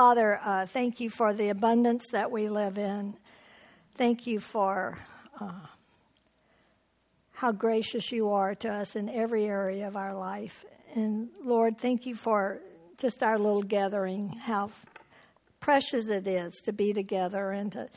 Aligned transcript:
Father, 0.00 0.40
uh, 0.42 0.64
thank 0.64 0.98
you 0.98 1.10
for 1.10 1.34
the 1.34 1.50
abundance 1.50 2.06
that 2.12 2.30
we 2.30 2.48
live 2.48 2.78
in. 2.78 3.14
Thank 3.96 4.26
you 4.26 4.40
for 4.40 4.98
uh, 5.38 5.66
how 7.32 7.52
gracious 7.52 8.10
you 8.10 8.30
are 8.30 8.54
to 8.54 8.70
us 8.70 8.96
in 8.96 9.10
every 9.10 9.44
area 9.44 9.86
of 9.86 9.96
our 9.96 10.14
life. 10.14 10.64
And 10.94 11.28
Lord, 11.44 11.78
thank 11.78 12.06
you 12.06 12.14
for 12.14 12.62
just 12.96 13.22
our 13.22 13.38
little 13.38 13.62
gathering, 13.62 14.30
how 14.30 14.70
precious 15.60 16.08
it 16.08 16.26
is 16.26 16.54
to 16.64 16.72
be 16.72 16.94
together 16.94 17.50
and 17.50 17.70
to 17.72 17.90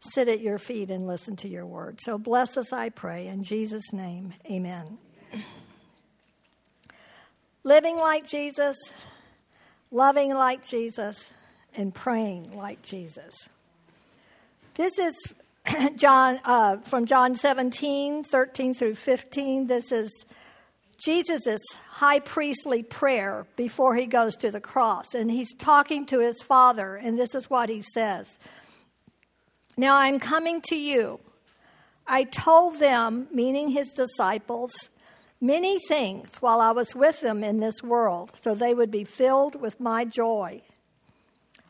sit 0.00 0.28
at 0.28 0.40
your 0.40 0.56
feet 0.56 0.90
and 0.90 1.06
listen 1.06 1.36
to 1.36 1.48
your 1.48 1.66
word. 1.66 1.98
So 2.00 2.16
bless 2.16 2.56
us, 2.56 2.72
I 2.72 2.88
pray. 2.88 3.26
In 3.26 3.42
Jesus' 3.42 3.92
name, 3.92 4.32
amen. 4.50 4.96
Living 7.64 7.98
like 7.98 8.26
Jesus, 8.26 8.76
loving 9.90 10.34
like 10.34 10.66
Jesus, 10.66 11.30
and 11.74 11.94
praying 11.94 12.56
like 12.56 12.82
Jesus. 12.82 13.48
This 14.74 14.98
is 14.98 15.14
John 15.96 16.40
uh, 16.44 16.78
from 16.78 17.06
John 17.06 17.34
17, 17.34 18.24
13 18.24 18.74
through 18.74 18.94
15. 18.94 19.66
This 19.66 19.92
is 19.92 20.24
Jesus' 20.98 21.60
high 21.88 22.18
priestly 22.18 22.82
prayer 22.82 23.46
before 23.56 23.94
he 23.94 24.06
goes 24.06 24.36
to 24.36 24.50
the 24.50 24.60
cross. 24.60 25.14
And 25.14 25.30
he's 25.30 25.54
talking 25.56 26.06
to 26.06 26.20
his 26.20 26.42
father, 26.42 26.96
and 26.96 27.18
this 27.18 27.34
is 27.34 27.48
what 27.48 27.68
he 27.68 27.82
says 27.94 28.36
Now 29.76 29.96
I'm 29.96 30.18
coming 30.18 30.60
to 30.68 30.76
you. 30.76 31.20
I 32.06 32.24
told 32.24 32.80
them, 32.80 33.28
meaning 33.32 33.68
his 33.68 33.90
disciples, 33.90 34.88
many 35.40 35.78
things 35.78 36.36
while 36.40 36.60
I 36.60 36.72
was 36.72 36.94
with 36.94 37.20
them 37.20 37.44
in 37.44 37.60
this 37.60 37.82
world, 37.82 38.32
so 38.34 38.54
they 38.54 38.74
would 38.74 38.90
be 38.90 39.04
filled 39.04 39.60
with 39.60 39.80
my 39.80 40.04
joy. 40.04 40.62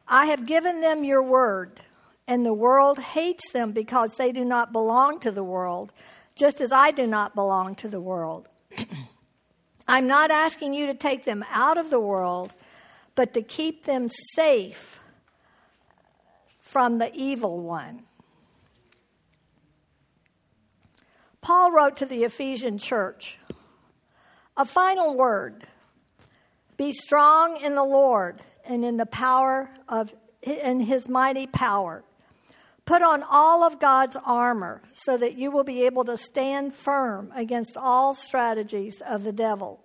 I 0.07 0.27
have 0.27 0.47
given 0.47 0.81
them 0.81 1.05
your 1.05 1.23
word, 1.23 1.81
and 2.27 2.45
the 2.45 2.55
world 2.55 2.99
hates 2.99 3.53
them 3.53 3.73
because 3.73 4.15
they 4.17 4.33
do 4.33 4.45
not 4.45 4.73
belong 4.73 5.21
to 5.21 5.31
the 5.31 5.45
world, 5.45 5.93
just 6.35 6.61
as 6.61 6.73
I 6.73 6.91
do 6.91 7.07
not 7.07 7.35
belong 7.35 7.75
to 7.77 7.89
the 7.89 8.01
world. 8.01 8.49
I'm 9.89 10.07
not 10.07 10.31
asking 10.31 10.75
you 10.75 10.87
to 10.87 10.95
take 10.95 11.25
them 11.25 11.45
out 11.51 11.79
of 11.79 11.91
the 11.91 12.01
world, 12.01 12.53
but 13.15 13.33
to 13.35 13.43
keep 13.43 13.85
them 13.85 14.09
safe 14.35 15.01
from 16.61 16.99
the 16.99 17.11
evil 17.15 17.59
one. 17.59 18.03
Paul 21.41 21.73
wrote 21.73 21.97
to 21.97 22.07
the 22.07 22.25
Ephesian 22.25 22.79
church 22.79 23.39
a 24.59 24.65
final 24.65 25.15
word 25.15 25.65
be 26.77 26.93
strong 26.93 27.61
in 27.63 27.75
the 27.77 27.85
Lord 27.85 28.43
and 28.67 28.85
in 28.85 28.97
the 28.97 29.07
power 29.07 29.71
of 29.89 30.13
in 30.43 30.81
his 30.81 31.09
mighty 31.09 31.47
power. 31.47 32.05
Put 32.85 33.03
on 33.03 33.23
all 33.23 33.65
of 33.65 33.81
God's 33.81 34.17
armor 34.25 34.83
so 34.93 35.17
that 35.17 35.37
you 35.37 35.51
will 35.51 35.65
be 35.65 35.85
able 35.85 36.05
to 36.05 36.17
stand 36.17 36.75
firm 36.75 37.31
against 37.35 37.77
all 37.77 38.15
strategies 38.15 39.03
of 39.07 39.25
the 39.25 39.33
devil. 39.33 39.81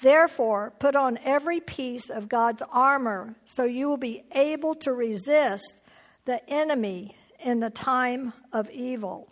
Therefore, 0.00 0.72
put 0.78 0.96
on 0.96 1.18
every 1.24 1.60
piece 1.60 2.10
of 2.10 2.28
God's 2.28 2.62
armor 2.70 3.34
so 3.44 3.64
you 3.64 3.88
will 3.88 3.96
be 3.96 4.22
able 4.32 4.74
to 4.76 4.92
resist 4.92 5.78
the 6.26 6.40
enemy 6.48 7.16
in 7.38 7.60
the 7.60 7.70
time 7.70 8.32
of 8.52 8.70
evil. 8.70 9.29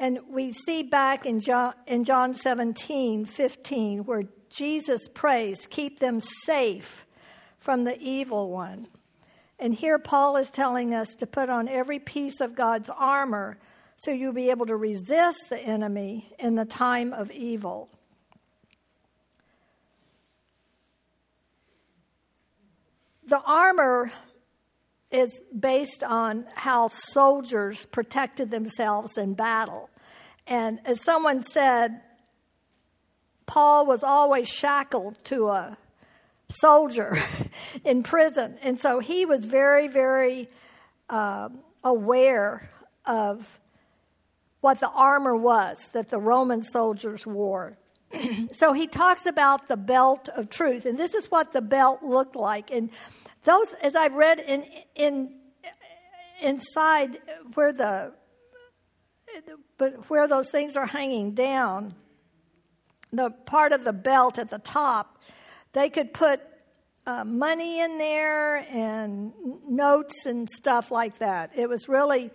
And 0.00 0.20
we 0.30 0.52
see 0.52 0.82
back 0.82 1.26
in 1.26 1.40
John, 1.40 1.74
in 1.86 2.04
John 2.04 2.34
17, 2.34 3.24
15, 3.24 4.04
where 4.04 4.24
Jesus 4.48 5.08
prays, 5.08 5.66
Keep 5.68 5.98
them 5.98 6.20
safe 6.44 7.04
from 7.58 7.84
the 7.84 7.98
evil 7.98 8.50
one. 8.50 8.86
And 9.58 9.74
here 9.74 9.98
Paul 9.98 10.36
is 10.36 10.50
telling 10.50 10.94
us 10.94 11.08
to 11.16 11.26
put 11.26 11.50
on 11.50 11.68
every 11.68 11.98
piece 11.98 12.40
of 12.40 12.54
God's 12.54 12.90
armor 12.90 13.58
so 13.96 14.12
you'll 14.12 14.32
be 14.32 14.50
able 14.50 14.66
to 14.66 14.76
resist 14.76 15.38
the 15.50 15.58
enemy 15.58 16.32
in 16.38 16.54
the 16.54 16.64
time 16.64 17.12
of 17.12 17.32
evil. 17.32 17.90
The 23.26 23.40
armor 23.40 24.12
is 25.10 25.40
based 25.58 26.02
on 26.02 26.44
how 26.54 26.88
soldiers 26.88 27.86
protected 27.86 28.50
themselves 28.50 29.16
in 29.16 29.34
battle. 29.34 29.88
And 30.46 30.80
as 30.84 31.02
someone 31.02 31.42
said, 31.42 32.00
Paul 33.46 33.86
was 33.86 34.02
always 34.02 34.48
shackled 34.48 35.22
to 35.24 35.48
a 35.48 35.78
soldier 36.48 37.18
in 37.84 38.02
prison. 38.02 38.58
And 38.62 38.78
so 38.78 39.00
he 39.00 39.24
was 39.24 39.40
very, 39.40 39.88
very 39.88 40.48
uh, 41.08 41.48
aware 41.82 42.68
of 43.06 43.58
what 44.60 44.80
the 44.80 44.90
armor 44.90 45.36
was 45.36 45.78
that 45.92 46.08
the 46.08 46.18
Roman 46.18 46.62
soldiers 46.62 47.26
wore. 47.26 47.78
so 48.52 48.72
he 48.72 48.86
talks 48.86 49.26
about 49.26 49.68
the 49.68 49.76
belt 49.76 50.28
of 50.34 50.50
truth. 50.50 50.84
And 50.84 50.98
this 50.98 51.14
is 51.14 51.30
what 51.30 51.52
the 51.52 51.62
belt 51.62 52.02
looked 52.02 52.36
like. 52.36 52.70
And 52.70 52.90
those, 53.44 53.74
as 53.80 53.96
I 53.96 54.08
read 54.08 54.40
in, 54.40 54.64
in 54.94 55.34
inside 56.40 57.18
where 57.54 57.72
the 57.72 58.12
but 59.76 60.10
where 60.10 60.26
those 60.26 60.50
things 60.50 60.76
are 60.76 60.86
hanging 60.86 61.32
down, 61.32 61.94
the 63.12 63.30
part 63.30 63.72
of 63.72 63.84
the 63.84 63.92
belt 63.92 64.38
at 64.38 64.50
the 64.50 64.58
top, 64.58 65.18
they 65.72 65.88
could 65.88 66.12
put 66.12 66.40
uh, 67.06 67.24
money 67.24 67.80
in 67.80 67.98
there 67.98 68.56
and 68.70 69.32
notes 69.66 70.26
and 70.26 70.48
stuff 70.48 70.90
like 70.90 71.18
that. 71.18 71.50
It 71.54 71.68
was 71.68 71.88
really 71.88 72.30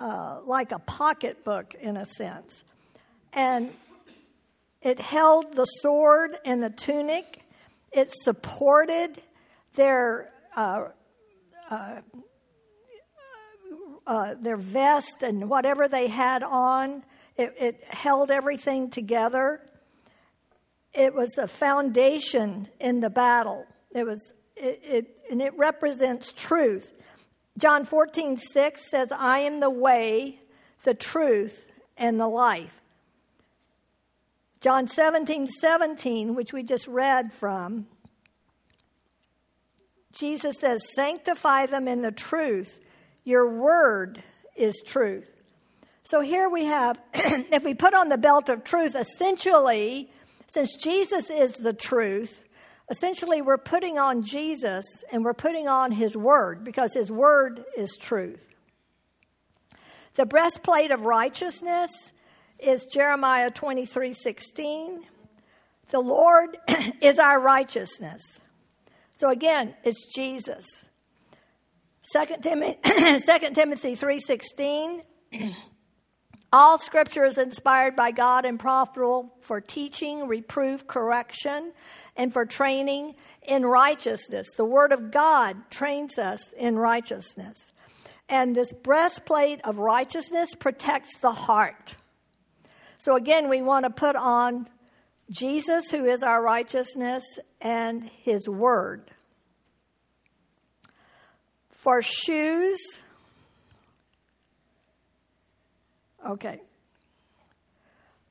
uh, 0.00 0.40
like 0.44 0.72
a 0.72 0.78
pocketbook 0.80 1.74
in 1.74 1.96
a 1.96 2.04
sense. 2.04 2.64
And 3.32 3.72
it 4.82 4.98
held 4.98 5.54
the 5.54 5.64
sword 5.64 6.36
and 6.44 6.62
the 6.62 6.70
tunic, 6.70 7.40
it 7.92 8.08
supported 8.22 9.22
their 9.74 10.32
uh, 10.56 10.88
uh, 11.70 12.00
uh, 14.06 14.34
their 14.40 14.56
vest 14.56 15.22
and 15.22 15.48
whatever 15.48 15.88
they 15.88 16.08
had 16.08 16.42
on. 16.42 17.04
It, 17.36 17.54
it 17.58 17.84
held 17.88 18.30
everything 18.30 18.90
together. 18.90 19.62
It 20.92 21.14
was 21.14 21.30
a 21.38 21.48
foundation 21.48 22.68
in 22.80 23.00
the 23.00 23.10
battle. 23.10 23.64
It 23.92 24.04
was, 24.04 24.32
it, 24.56 24.80
it, 24.82 25.16
and 25.30 25.40
it 25.40 25.56
represents 25.56 26.32
truth. 26.32 26.92
John 27.56 27.84
14, 27.84 28.38
6 28.38 28.90
says, 28.90 29.08
I 29.12 29.40
am 29.40 29.60
the 29.60 29.70
way, 29.70 30.40
the 30.84 30.94
truth, 30.94 31.64
and 31.96 32.18
the 32.18 32.28
life. 32.28 32.80
John 34.60 34.88
17, 34.88 35.46
17, 35.46 36.34
which 36.34 36.52
we 36.52 36.62
just 36.62 36.86
read 36.86 37.32
from, 37.32 37.86
Jesus 40.12 40.56
says, 40.60 40.80
Sanctify 40.94 41.66
them 41.66 41.88
in 41.88 42.02
the 42.02 42.12
truth. 42.12 42.80
Your 43.24 43.48
word 43.48 44.22
is 44.56 44.74
truth. 44.86 45.42
So 46.04 46.20
here 46.20 46.48
we 46.48 46.64
have, 46.64 47.00
if 47.14 47.64
we 47.64 47.74
put 47.74 47.94
on 47.94 48.08
the 48.08 48.18
belt 48.18 48.48
of 48.48 48.64
truth, 48.64 48.94
essentially, 48.94 50.10
since 50.52 50.76
Jesus 50.76 51.30
is 51.30 51.54
the 51.54 51.72
truth, 51.72 52.44
essentially 52.90 53.40
we're 53.40 53.56
putting 53.56 53.98
on 53.98 54.22
Jesus 54.22 54.84
and 55.10 55.24
we're 55.24 55.32
putting 55.32 55.68
on 55.68 55.92
his 55.92 56.16
word 56.16 56.64
because 56.64 56.92
his 56.92 57.10
word 57.10 57.64
is 57.76 57.96
truth. 57.98 58.48
The 60.14 60.26
breastplate 60.26 60.90
of 60.90 61.06
righteousness 61.06 61.90
is 62.58 62.84
Jeremiah 62.92 63.50
23 63.50 64.12
16. 64.12 65.04
The 65.90 66.00
Lord 66.00 66.58
is 67.00 67.18
our 67.18 67.40
righteousness. 67.40 68.22
So 69.22 69.30
again, 69.30 69.76
it's 69.84 70.12
Jesus. 70.12 70.66
2 72.12 72.24
Timothy, 72.42 72.76
2 72.82 73.54
Timothy 73.54 73.94
3.16, 73.94 75.02
all 76.52 76.80
scripture 76.80 77.24
is 77.24 77.38
inspired 77.38 77.94
by 77.94 78.10
God 78.10 78.44
and 78.44 78.58
profitable 78.58 79.32
for 79.38 79.60
teaching, 79.60 80.26
reproof, 80.26 80.88
correction, 80.88 81.72
and 82.16 82.32
for 82.32 82.44
training 82.44 83.14
in 83.42 83.64
righteousness. 83.64 84.48
The 84.56 84.64
word 84.64 84.90
of 84.90 85.12
God 85.12 85.70
trains 85.70 86.18
us 86.18 86.40
in 86.54 86.76
righteousness. 86.76 87.70
And 88.28 88.56
this 88.56 88.72
breastplate 88.72 89.60
of 89.62 89.78
righteousness 89.78 90.48
protects 90.58 91.16
the 91.18 91.30
heart. 91.30 91.94
So 92.98 93.14
again, 93.14 93.48
we 93.48 93.62
want 93.62 93.84
to 93.84 93.90
put 93.90 94.16
on 94.16 94.66
Jesus, 95.32 95.90
who 95.90 96.04
is 96.04 96.22
our 96.22 96.42
righteousness, 96.42 97.22
and 97.60 98.04
his 98.04 98.48
word. 98.48 99.10
For 101.70 102.02
shoes, 102.02 102.78
okay. 106.24 106.60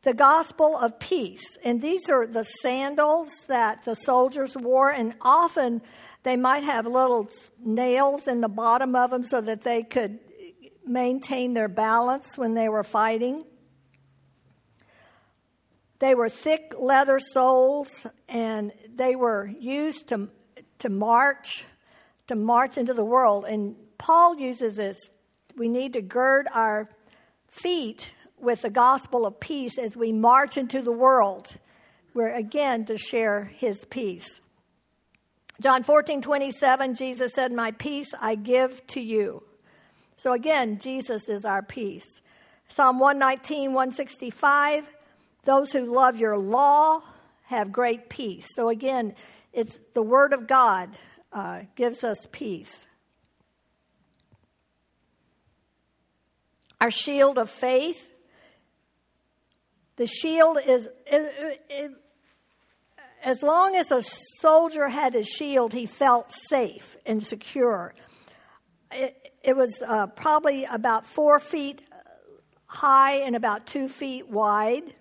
The 0.03 0.13
gospel 0.13 0.77
of 0.77 0.99
peace. 0.99 1.43
And 1.63 1.81
these 1.81 2.09
are 2.09 2.25
the 2.25 2.43
sandals 2.43 3.29
that 3.47 3.83
the 3.83 3.95
soldiers 3.95 4.55
wore, 4.55 4.91
and 4.91 5.13
often 5.21 5.81
They 6.23 6.37
might 6.37 6.63
have 6.63 6.85
little 6.85 7.29
nails 7.63 8.27
in 8.27 8.41
the 8.41 8.49
bottom 8.49 8.95
of 8.95 9.09
them 9.09 9.23
so 9.23 9.41
that 9.41 9.63
they 9.63 9.83
could 9.83 10.19
maintain 10.85 11.53
their 11.53 11.67
balance 11.67 12.37
when 12.37 12.53
they 12.53 12.69
were 12.69 12.83
fighting. 12.83 13.45
They 16.01 16.15
were 16.15 16.29
thick 16.29 16.73
leather 16.79 17.19
soles 17.19 18.07
and 18.27 18.71
they 18.91 19.15
were 19.15 19.45
used 19.45 20.07
to, 20.07 20.29
to 20.79 20.89
march, 20.89 21.63
to 22.25 22.35
march 22.35 22.79
into 22.79 22.95
the 22.95 23.05
world. 23.05 23.45
And 23.47 23.75
Paul 23.99 24.39
uses 24.39 24.77
this. 24.77 24.97
We 25.55 25.69
need 25.69 25.93
to 25.93 26.01
gird 26.01 26.47
our 26.51 26.89
feet 27.47 28.11
with 28.39 28.63
the 28.63 28.71
gospel 28.71 29.27
of 29.27 29.39
peace 29.39 29.77
as 29.77 29.95
we 29.95 30.11
march 30.11 30.57
into 30.57 30.81
the 30.81 30.91
world. 30.91 31.53
We're 32.15 32.33
again 32.33 32.85
to 32.85 32.97
share 32.97 33.43
his 33.43 33.85
peace. 33.85 34.41
John 35.61 35.83
14, 35.83 36.23
27, 36.23 36.95
Jesus 36.95 37.31
said, 37.35 37.51
My 37.51 37.73
peace 37.73 38.09
I 38.19 38.33
give 38.33 38.87
to 38.87 38.99
you. 38.99 39.43
So 40.17 40.33
again, 40.33 40.79
Jesus 40.79 41.29
is 41.29 41.45
our 41.45 41.61
peace. 41.61 42.21
Psalm 42.69 42.97
119, 42.97 43.73
165, 43.73 44.89
those 45.43 45.71
who 45.71 45.85
love 45.85 46.17
your 46.17 46.37
law 46.37 47.01
have 47.43 47.71
great 47.71 48.09
peace. 48.09 48.47
So 48.55 48.69
again, 48.69 49.15
it's 49.53 49.79
the 49.93 50.03
word 50.03 50.33
of 50.33 50.47
God 50.47 50.89
uh, 51.33 51.61
gives 51.75 52.03
us 52.03 52.17
peace. 52.31 52.87
Our 56.79 56.91
shield 56.91 57.37
of 57.37 57.49
faith. 57.49 58.01
The 59.97 60.07
shield 60.07 60.57
is, 60.65 60.89
it, 61.05 61.61
it, 61.69 61.91
as 63.23 63.43
long 63.43 63.75
as 63.75 63.91
a 63.91 64.03
soldier 64.39 64.87
had 64.87 65.13
his 65.13 65.27
shield, 65.27 65.73
he 65.73 65.85
felt 65.85 66.31
safe 66.49 66.95
and 67.05 67.21
secure. 67.21 67.93
It, 68.91 69.33
it 69.43 69.55
was 69.55 69.83
uh, 69.87 70.07
probably 70.07 70.65
about 70.65 71.05
four 71.05 71.39
feet 71.39 71.81
high 72.65 73.17
and 73.17 73.35
about 73.35 73.67
two 73.67 73.87
feet 73.87 74.27
wide. 74.29 74.93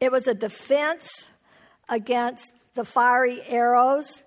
It 0.00 0.10
was 0.10 0.26
a 0.26 0.34
defense 0.34 1.08
against 1.88 2.54
the 2.74 2.84
fiery 2.84 3.42
arrows, 3.46 4.22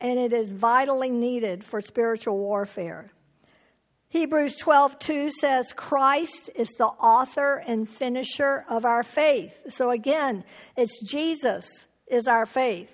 and 0.00 0.18
it 0.18 0.32
is 0.32 0.48
vitally 0.48 1.10
needed 1.10 1.62
for 1.64 1.80
spiritual 1.80 2.38
warfare. 2.38 3.10
Hebrews 4.08 4.56
12:2 4.56 5.30
says 5.30 5.74
Christ 5.74 6.48
is 6.54 6.70
the 6.78 6.86
author 6.86 7.62
and 7.66 7.86
finisher 7.86 8.64
of 8.68 8.86
our 8.86 9.02
faith. 9.02 9.60
So 9.68 9.90
again, 9.90 10.44
it's 10.78 10.98
Jesus 11.06 11.68
is 12.06 12.26
our 12.26 12.46
faith. 12.46 12.90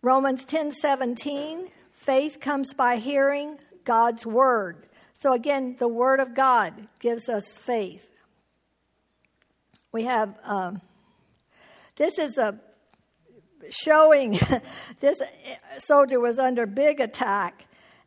Romans 0.00 0.46
10:17, 0.46 1.70
faith 1.90 2.40
comes 2.40 2.72
by 2.72 2.96
hearing 2.96 3.58
God's 3.84 4.24
word. 4.24 4.86
So 5.12 5.34
again, 5.34 5.76
the 5.78 5.88
word 5.88 6.20
of 6.20 6.34
God 6.34 6.88
gives 7.00 7.28
us 7.28 7.58
faith. 7.58 8.08
We 9.92 10.04
have 10.04 10.38
um, 10.44 10.80
this 11.98 12.18
is 12.18 12.38
a 12.38 12.58
showing 13.68 14.38
this 15.00 15.20
soldier 15.78 16.20
was 16.20 16.38
under 16.38 16.64
big 16.64 17.00
attack 17.00 17.66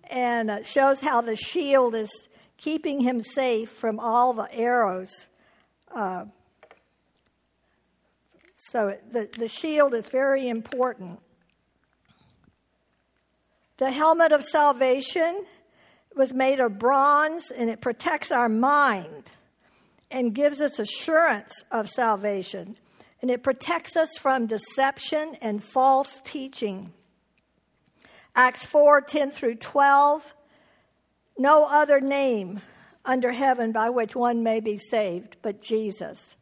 and 0.10 0.66
shows 0.66 1.02
how 1.02 1.22
the 1.22 1.36
shield 1.36 1.94
is 1.94 2.10
keeping 2.58 3.02
him 3.02 3.22
safe 3.22 3.70
from 3.70 4.00
all 4.00 4.34
the 4.34 4.48
arrows. 4.54 5.28
Uh, 5.94 6.26
so 8.56 8.98
the, 9.12 9.30
the 9.38 9.48
shield 9.48 9.94
is 9.94 10.08
very 10.08 10.48
important. 10.48 11.20
The 13.78 13.92
helmet 13.92 14.32
of 14.32 14.44
salvation 14.44 15.46
was 16.16 16.34
made 16.34 16.60
of 16.60 16.80
bronze 16.80 17.52
and 17.52 17.70
it 17.70 17.82
protects 17.82 18.32
our 18.32 18.48
mind 18.48 19.32
and 20.10 20.34
gives 20.34 20.62
us 20.62 20.80
assurance 20.80 21.64
of 21.72 21.90
salvation. 21.90 22.78
And 23.22 23.30
it 23.30 23.44
protects 23.44 23.96
us 23.96 24.10
from 24.20 24.48
deception 24.48 25.38
and 25.42 25.64
false 25.64 26.20
teaching. 26.24 26.94
Acts 28.36 28.66
4 28.66 29.02
10 29.02 29.32
through 29.32 29.56
12. 29.56 30.36
No 31.38 31.66
other 31.66 32.02
name 32.02 32.62
under 33.06 33.32
heaven 33.32 33.72
by 33.72 33.90
which 33.90 34.16
one 34.16 34.44
may 34.44 34.60
be 34.60 34.78
saved 34.78 35.38
but 35.42 35.62
Jesus. 35.62 36.36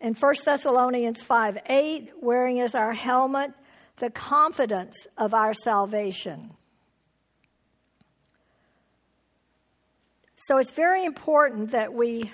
In 0.00 0.14
1 0.14 0.34
Thessalonians 0.44 1.22
5 1.22 1.58
8, 1.66 2.10
wearing 2.20 2.60
as 2.60 2.74
our 2.74 2.94
helmet 2.94 3.52
the 3.96 4.10
confidence 4.10 5.06
of 5.18 5.34
our 5.34 5.52
salvation. 5.52 6.50
So 10.36 10.56
it's 10.56 10.70
very 10.70 11.04
important 11.04 11.72
that 11.72 11.92
we 11.92 12.32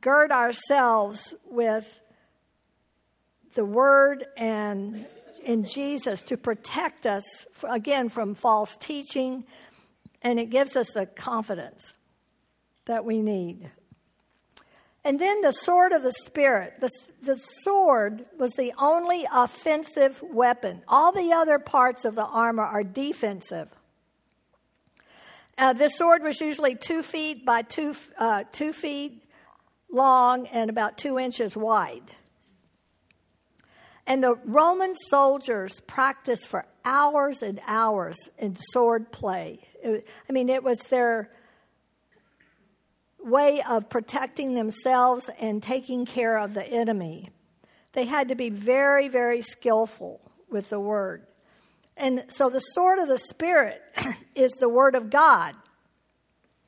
gird 0.00 0.32
ourselves 0.32 1.34
with 1.44 2.00
the 3.54 3.64
Word 3.64 4.24
and 4.36 5.06
in 5.44 5.64
Jesus 5.64 6.22
to 6.22 6.36
protect 6.36 7.06
us, 7.06 7.22
again, 7.68 8.08
from 8.08 8.34
false 8.34 8.76
teaching, 8.76 9.44
and 10.22 10.40
it 10.40 10.50
gives 10.50 10.76
us 10.76 10.90
the 10.92 11.06
confidence 11.06 11.92
that 12.86 13.04
we 13.04 13.20
need. 13.20 13.70
And 15.04 15.20
then 15.20 15.42
the 15.42 15.52
sword 15.52 15.92
of 15.92 16.02
the 16.02 16.14
Spirit. 16.24 16.80
The, 16.80 16.88
the 17.22 17.38
sword 17.62 18.24
was 18.38 18.52
the 18.52 18.72
only 18.78 19.26
offensive 19.30 20.22
weapon. 20.22 20.82
All 20.88 21.12
the 21.12 21.32
other 21.32 21.58
parts 21.58 22.06
of 22.06 22.14
the 22.14 22.24
armor 22.24 22.62
are 22.62 22.82
defensive. 22.82 23.68
Uh, 25.58 25.74
this 25.74 25.96
sword 25.98 26.22
was 26.22 26.40
usually 26.40 26.74
two 26.74 27.02
feet 27.02 27.44
by 27.44 27.62
two, 27.62 27.94
uh, 28.18 28.44
two 28.50 28.72
feet 28.72 29.23
long 29.90 30.46
and 30.48 30.70
about 30.70 30.98
two 30.98 31.18
inches 31.18 31.56
wide. 31.56 32.16
And 34.06 34.22
the 34.22 34.34
Roman 34.44 34.94
soldiers 35.08 35.80
practiced 35.86 36.48
for 36.48 36.66
hours 36.84 37.42
and 37.42 37.60
hours 37.66 38.16
in 38.38 38.56
sword 38.56 39.12
play. 39.12 39.60
It, 39.82 40.06
I 40.28 40.32
mean, 40.32 40.48
it 40.48 40.62
was 40.62 40.78
their 40.90 41.30
way 43.18 43.62
of 43.68 43.88
protecting 43.88 44.54
themselves 44.54 45.30
and 45.40 45.62
taking 45.62 46.04
care 46.04 46.36
of 46.36 46.52
the 46.52 46.66
enemy. 46.66 47.30
They 47.92 48.04
had 48.04 48.28
to 48.28 48.34
be 48.34 48.50
very, 48.50 49.08
very 49.08 49.40
skillful 49.40 50.20
with 50.50 50.68
the 50.68 50.80
word. 50.80 51.26
And 51.96 52.24
so 52.28 52.50
the 52.50 52.60
sword 52.60 52.98
of 52.98 53.08
the 53.08 53.18
spirit 53.18 53.80
is 54.34 54.52
the 54.52 54.68
word 54.68 54.94
of 54.94 55.10
God. 55.10 55.54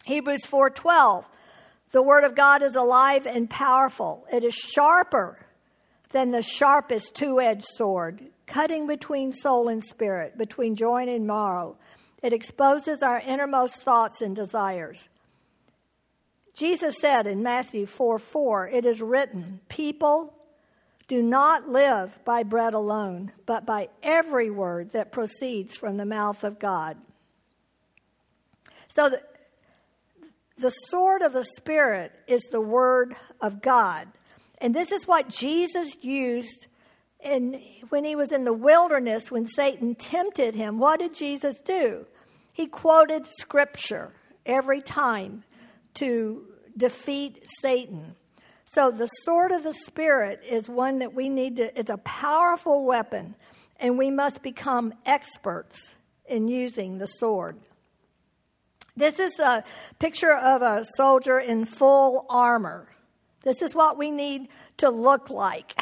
Hebrews 0.04 0.46
4:12 0.46 1.24
The 1.92 2.02
word 2.02 2.24
of 2.24 2.34
God 2.34 2.62
is 2.62 2.74
alive 2.74 3.26
and 3.26 3.48
powerful. 3.48 4.26
It 4.32 4.44
is 4.44 4.54
sharper 4.54 5.38
than 6.10 6.30
the 6.30 6.42
sharpest 6.42 7.14
two-edged 7.14 7.66
sword, 7.74 8.22
cutting 8.46 8.86
between 8.86 9.32
soul 9.32 9.68
and 9.68 9.82
spirit, 9.82 10.36
between 10.38 10.76
joint 10.76 11.10
and 11.10 11.26
marrow. 11.26 11.76
It 12.22 12.32
exposes 12.32 13.02
our 13.02 13.20
innermost 13.20 13.82
thoughts 13.82 14.20
and 14.20 14.34
desires. 14.34 15.08
Jesus 16.54 16.96
said 16.98 17.26
in 17.26 17.42
Matthew 17.42 17.86
4 17.86 18.18
4, 18.18 18.68
it 18.68 18.86
is 18.86 19.02
written, 19.02 19.60
People 19.68 20.32
do 21.08 21.22
not 21.22 21.68
live 21.68 22.18
by 22.24 22.42
bread 22.42 22.74
alone, 22.74 23.32
but 23.44 23.64
by 23.64 23.88
every 24.02 24.50
word 24.50 24.90
that 24.90 25.12
proceeds 25.12 25.76
from 25.76 25.98
the 25.98 26.06
mouth 26.06 26.42
of 26.42 26.58
God. 26.58 26.96
So 28.88 29.10
the, 30.58 30.70
sword 30.70 31.22
of 31.22 31.32
the 31.32 31.44
Spirit 31.56 32.12
is 32.26 32.42
the 32.50 32.60
word 32.60 33.16
of 33.40 33.60
God. 33.60 34.08
And 34.58 34.74
this 34.74 34.90
is 34.90 35.06
what 35.06 35.28
Jesus 35.28 35.96
used 36.02 36.66
in, 37.20 37.60
when 37.88 38.04
he 38.04 38.16
was 38.16 38.32
in 38.32 38.44
the 38.44 38.52
wilderness 38.52 39.30
when 39.30 39.46
Satan 39.46 39.94
tempted 39.94 40.54
him. 40.54 40.78
What 40.78 41.00
did 41.00 41.14
Jesus 41.14 41.56
do? 41.64 42.06
He 42.52 42.66
quoted 42.66 43.26
scripture 43.26 44.12
every 44.44 44.80
time 44.80 45.44
to 45.94 46.46
defeat 46.76 47.42
Satan. 47.60 48.14
So 48.64 48.90
the 48.90 49.06
sword 49.06 49.52
of 49.52 49.62
the 49.62 49.72
Spirit 49.72 50.42
is 50.48 50.68
one 50.68 50.98
that 50.98 51.14
we 51.14 51.28
need 51.28 51.56
to, 51.56 51.78
it's 51.78 51.90
a 51.90 51.98
powerful 51.98 52.84
weapon, 52.84 53.34
and 53.78 53.98
we 53.98 54.10
must 54.10 54.42
become 54.42 54.92
experts 55.04 55.94
in 56.26 56.48
using 56.48 56.98
the 56.98 57.06
sword. 57.06 57.58
This 58.96 59.18
is 59.18 59.38
a 59.38 59.62
picture 59.98 60.34
of 60.34 60.62
a 60.62 60.84
soldier 60.96 61.38
in 61.38 61.66
full 61.66 62.24
armor. 62.30 62.88
This 63.42 63.60
is 63.60 63.74
what 63.74 63.98
we 63.98 64.10
need 64.10 64.48
to 64.78 64.88
look 64.88 65.28
like. 65.28 65.78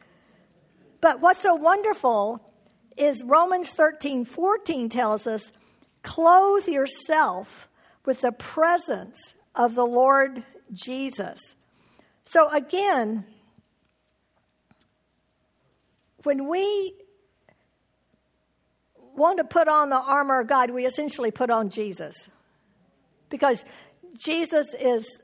but 1.00 1.20
what's 1.20 1.42
so 1.42 1.54
wonderful 1.54 2.40
is 2.96 3.22
Romans 3.24 3.70
13 3.70 4.24
14 4.24 4.88
tells 4.88 5.26
us, 5.26 5.52
clothe 6.02 6.66
yourself 6.66 7.68
with 8.06 8.22
the 8.22 8.32
presence 8.32 9.34
of 9.54 9.74
the 9.74 9.86
Lord 9.86 10.42
Jesus. 10.72 11.38
So 12.24 12.48
again, 12.48 13.24
when 16.22 16.48
we 16.48 16.94
want 19.18 19.38
to 19.38 19.44
put 19.44 19.68
on 19.68 19.90
the 19.90 19.96
armor 19.96 20.40
of 20.40 20.48
God, 20.48 20.70
we 20.70 20.86
essentially 20.86 21.30
put 21.30 21.50
on 21.50 21.68
Jesus. 21.70 22.14
Because 23.28 23.64
Jesus 24.16 24.66
is 24.80 25.20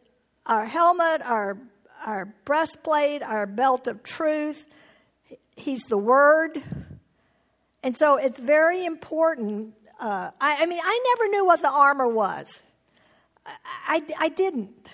our 0.46 0.66
helmet, 0.66 1.22
our, 1.22 1.56
our 2.04 2.26
breastplate, 2.44 3.22
our 3.22 3.46
belt 3.46 3.88
of 3.88 4.02
truth. 4.02 4.66
He's 5.56 5.84
the 5.84 5.98
Word. 5.98 6.62
And 7.82 7.96
so 7.96 8.16
it's 8.16 8.38
very 8.38 8.84
important. 8.84 9.74
Uh, 9.98 10.30
I, 10.40 10.62
I, 10.62 10.66
mean, 10.66 10.80
I 10.82 11.14
never 11.16 11.30
knew 11.30 11.46
what 11.46 11.62
the 11.62 11.70
armor 11.70 12.08
was, 12.08 12.62
I, 13.46 13.52
I, 13.86 14.02
I 14.18 14.28
didn't. 14.28 14.90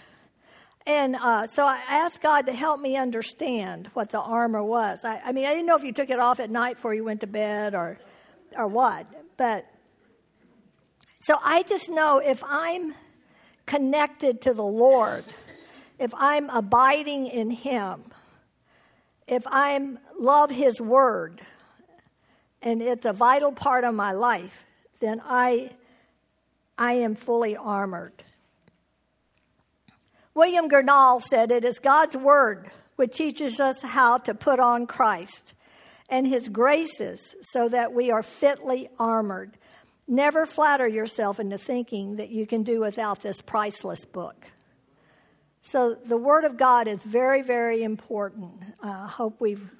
And 0.87 1.15
uh, 1.15 1.47
so 1.47 1.65
I 1.67 1.79
asked 1.89 2.23
God 2.23 2.47
to 2.47 2.53
help 2.53 2.81
me 2.81 2.97
understand 2.97 3.91
what 3.95 4.09
the 4.09 4.21
armor 4.21 4.63
was. 4.63 5.05
I, 5.05 5.21
I 5.25 5.33
mean, 5.33 5.47
I 5.47 5.51
didn't 5.51 5.67
know 5.67 5.77
if 5.77 5.85
you 5.85 5.93
took 5.93 6.11
it 6.11 6.19
off 6.19 6.41
at 6.41 6.51
night 6.51 6.77
before 6.77 6.95
you 6.95 7.05
went 7.05 7.21
to 7.21 7.27
bed 7.27 7.75
or, 7.75 7.99
or 8.57 8.67
what. 8.67 9.07
But 9.37 9.67
so 11.23 11.37
I 11.43 11.63
just 11.63 11.89
know 11.89 12.19
if 12.19 12.43
I'm 12.45 12.95
connected 13.67 14.41
to 14.43 14.55
the 14.55 14.65
Lord, 14.65 15.25
if 15.99 16.13
I'm 16.15 16.51
abiding 16.51 17.27
in 17.27 17.51
Him, 17.51 18.05
if 19.27 19.45
I 19.47 19.79
love 20.19 20.51
His 20.51 20.81
Word, 20.81 21.41
and 22.63 22.83
it's 22.83 23.07
a 23.07 23.13
vital 23.13 23.53
part 23.53 23.85
of 23.85 23.95
my 23.95 24.13
life, 24.13 24.65
then 25.01 25.23
I, 25.25 25.71
I 26.77 26.95
am 26.95 27.15
fully 27.15 27.57
armored. 27.57 28.23
William 30.35 30.69
Gurnall 30.69 31.23
said, 31.23 31.51
It 31.51 31.65
is 31.65 31.79
God's 31.79 32.17
Word 32.17 32.71
which 32.97 33.17
teaches 33.17 33.59
us 33.61 33.81
how 33.81 34.19
to 34.19 34.35
put 34.35 34.61
on 34.61 34.87
Christ 34.87 35.55
and 36.11 36.27
His 36.27 36.49
graces 36.49 37.35
so 37.41 37.69
that 37.69 37.93
we 37.93 38.11
are 38.11 38.23
fitly 38.23 38.89
armored. 38.99 39.57
Never 40.07 40.45
flatter 40.45 40.89
yourself 40.89 41.39
into 41.39 41.57
thinking 41.57 42.17
that 42.17 42.31
you 42.31 42.47
can 42.47 42.63
do 42.63 42.81
without 42.81 43.23
this 43.23 43.41
priceless 43.41 44.05
book. 44.05 44.47
So 45.63 45.95
the 45.95 46.17
Word 46.17 46.45
of 46.45 46.57
God 46.57 46.89
is 46.89 46.99
very, 46.99 47.43
very 47.43 47.83
important. 47.83 48.55
I 48.83 48.89
uh, 48.89 49.07
hope 49.07 49.41
we've. 49.41 49.71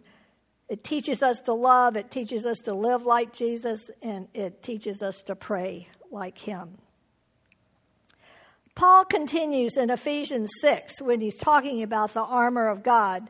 It 0.69 0.85
teaches 0.85 1.21
us 1.21 1.41
to 1.43 1.53
love, 1.53 1.97
it 1.97 2.13
teaches 2.13 2.47
us 2.47 2.59
to 2.61 2.75
live 2.75 3.03
like 3.03 3.33
Jesus, 3.33 3.91
and 4.03 4.29
it 4.35 4.63
teaches 4.63 5.03
us 5.03 5.21
to 5.23 5.35
pray 5.35 5.89
like 6.13 6.39
Him. 6.39 6.79
Paul 8.81 9.05
continues 9.05 9.77
in 9.77 9.91
Ephesians 9.91 10.49
6 10.61 11.03
when 11.03 11.21
he's 11.21 11.37
talking 11.37 11.83
about 11.83 12.15
the 12.15 12.23
armor 12.23 12.69
of 12.69 12.83
God. 12.83 13.29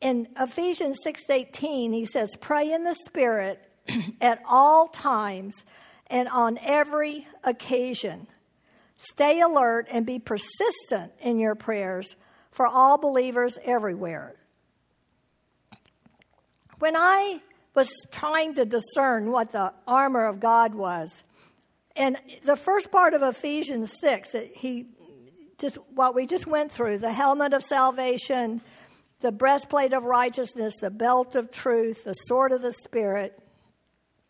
In 0.00 0.28
Ephesians 0.38 0.98
6:18 1.04 1.92
he 1.92 2.04
says 2.04 2.36
pray 2.36 2.70
in 2.70 2.84
the 2.84 2.94
spirit 2.94 3.68
at 4.20 4.42
all 4.46 4.88
times 4.88 5.64
and 6.08 6.28
on 6.28 6.58
every 6.62 7.26
occasion. 7.44 8.26
Stay 8.96 9.40
alert 9.40 9.88
and 9.90 10.06
be 10.06 10.18
persistent 10.18 11.12
in 11.20 11.38
your 11.38 11.54
prayers 11.54 12.16
for 12.50 12.66
all 12.66 12.96
believers 12.96 13.58
everywhere. 13.64 14.34
When 16.78 16.96
I 16.96 17.42
was 17.74 17.90
trying 18.10 18.54
to 18.54 18.64
discern 18.64 19.30
what 19.30 19.52
the 19.52 19.72
armor 19.86 20.26
of 20.26 20.40
God 20.40 20.74
was, 20.74 21.22
and 21.94 22.16
the 22.44 22.56
first 22.56 22.90
part 22.90 23.14
of 23.14 23.22
Ephesians 23.22 23.94
6, 24.00 24.34
he 24.54 24.86
just 25.58 25.76
what 25.94 26.14
we 26.14 26.26
just 26.26 26.46
went 26.46 26.70
through 26.70 26.98
the 26.98 27.12
helmet 27.12 27.54
of 27.54 27.62
salvation, 27.62 28.60
the 29.20 29.32
breastplate 29.32 29.92
of 29.92 30.04
righteousness, 30.04 30.74
the 30.80 30.90
belt 30.90 31.36
of 31.36 31.50
truth, 31.50 32.04
the 32.04 32.14
sword 32.14 32.52
of 32.52 32.62
the 32.62 32.72
Spirit, 32.72 33.38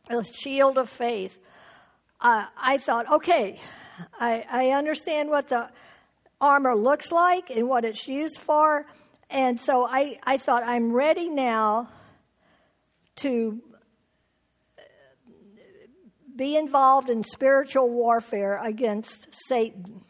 the 0.09 0.23
shield 0.25 0.79
of 0.79 0.89
faith 0.89 1.39
uh, 2.21 2.47
I 2.57 2.79
thought, 2.79 3.11
okay, 3.11 3.61
I, 4.19 4.45
I 4.51 4.71
understand 4.71 5.31
what 5.31 5.49
the 5.49 5.71
armor 6.41 6.75
looks 6.75 7.13
like 7.13 7.51
and 7.51 7.69
what 7.69 7.85
it's 7.85 8.09
used 8.09 8.39
for. 8.39 8.87
And 9.29 9.59
so 9.59 9.87
I, 9.87 10.19
I 10.23 10.39
thought, 10.39 10.63
I'm 10.63 10.93
ready 10.93 11.29
now 11.29 11.91
to 13.17 13.61
be 16.35 16.57
involved 16.57 17.09
in 17.09 17.25
spiritual 17.25 17.89
warfare 17.91 18.61
against 18.63 19.29
Satan. 19.49 20.03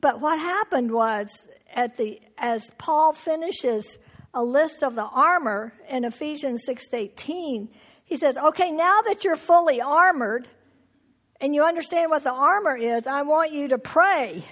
But 0.00 0.20
what 0.20 0.38
happened 0.38 0.92
was, 0.92 1.46
at 1.74 1.96
the, 1.96 2.20
as 2.38 2.70
Paul 2.78 3.12
finishes 3.12 3.98
a 4.32 4.42
list 4.42 4.82
of 4.82 4.94
the 4.94 5.04
armor 5.04 5.72
in 5.88 6.04
Ephesians 6.04 6.64
6:18, 6.66 7.68
he 8.04 8.16
says, 8.16 8.36
okay, 8.36 8.70
now 8.70 9.02
that 9.02 9.24
you're 9.24 9.36
fully 9.36 9.80
armored 9.80 10.48
and 11.40 11.54
you 11.54 11.62
understand 11.62 12.10
what 12.10 12.24
the 12.24 12.32
armor 12.32 12.76
is, 12.76 13.06
I 13.06 13.22
want 13.22 13.52
you 13.52 13.68
to 13.68 13.78
pray 13.78 14.44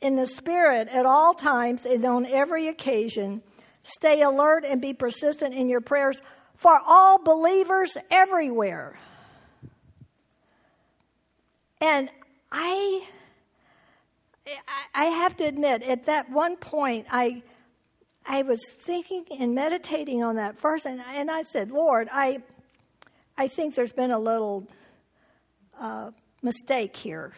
in 0.00 0.16
the 0.16 0.26
Spirit 0.26 0.88
at 0.88 1.06
all 1.06 1.34
times 1.34 1.86
and 1.86 2.04
on 2.04 2.26
every 2.26 2.68
occasion. 2.68 3.42
Stay 3.82 4.22
alert 4.22 4.64
and 4.64 4.80
be 4.80 4.92
persistent 4.92 5.54
in 5.54 5.68
your 5.68 5.80
prayers 5.80 6.20
for 6.54 6.80
all 6.84 7.22
believers 7.22 7.96
everywhere. 8.10 8.98
And 11.80 12.10
I, 12.52 13.06
I 14.94 15.06
have 15.06 15.36
to 15.36 15.44
admit, 15.44 15.82
at 15.82 16.04
that 16.04 16.30
one 16.30 16.56
point, 16.56 17.06
I 17.10 17.42
I 18.26 18.42
was 18.42 18.60
thinking 18.68 19.24
and 19.38 19.54
meditating 19.54 20.22
on 20.22 20.36
that 20.36 20.58
verse, 20.58 20.84
and, 20.84 21.00
and 21.00 21.30
I 21.30 21.42
said, 21.42 21.72
Lord, 21.72 22.08
I, 22.12 22.42
I 23.36 23.48
think 23.48 23.74
there's 23.74 23.92
been 23.92 24.10
a 24.10 24.18
little 24.18 24.68
uh, 25.78 26.10
mistake 26.42 26.96
here. 26.96 27.32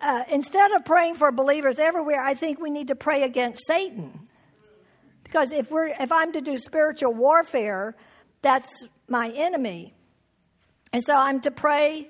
Uh, 0.00 0.24
instead 0.28 0.72
of 0.72 0.84
praying 0.84 1.14
for 1.14 1.30
believers 1.30 1.78
everywhere, 1.78 2.20
I 2.20 2.34
think 2.34 2.58
we 2.58 2.70
need 2.70 2.88
to 2.88 2.96
pray 2.96 3.22
against 3.22 3.64
Satan. 3.66 4.28
Because 5.22 5.52
if, 5.52 5.70
we're, 5.70 5.88
if 6.00 6.10
I'm 6.10 6.32
to 6.32 6.40
do 6.40 6.58
spiritual 6.58 7.14
warfare, 7.14 7.94
that's 8.40 8.86
my 9.06 9.30
enemy. 9.30 9.94
And 10.92 11.02
so 11.04 11.16
I'm 11.16 11.40
to 11.42 11.52
pray 11.52 12.08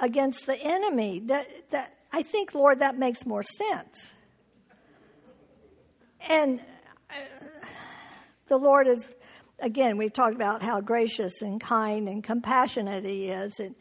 against 0.00 0.46
the 0.46 0.56
enemy. 0.56 1.20
That, 1.20 1.70
that, 1.70 1.97
I 2.12 2.22
think, 2.22 2.54
Lord, 2.54 2.80
that 2.80 2.98
makes 2.98 3.26
more 3.26 3.42
sense. 3.42 4.12
And 6.20 6.60
uh, 7.10 7.14
the 8.48 8.56
Lord 8.56 8.86
is, 8.88 9.06
again, 9.58 9.96
we've 9.96 10.12
talked 10.12 10.34
about 10.34 10.62
how 10.62 10.80
gracious 10.80 11.42
and 11.42 11.60
kind 11.60 12.08
and 12.08 12.24
compassionate 12.24 13.04
He 13.04 13.28
is. 13.28 13.58
And 13.58 13.74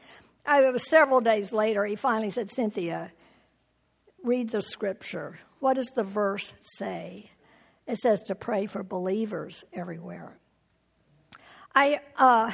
I, 0.46 0.64
it 0.64 0.74
was 0.74 0.88
several 0.88 1.22
days 1.22 1.52
later, 1.52 1.86
He 1.86 1.96
finally 1.96 2.30
said, 2.30 2.50
Cynthia, 2.50 3.12
read 4.24 4.50
the 4.50 4.62
scripture. 4.62 5.40
What 5.60 5.76
does 5.76 5.92
the 5.96 6.04
verse 6.04 6.54
say? 6.78 7.32
It 7.88 7.98
says 7.98 8.22
to 8.24 8.36
pray 8.36 8.66
for 8.66 8.84
believers 8.84 9.64
everywhere. 9.74 10.38
I 11.74 12.02
uh, 12.18 12.52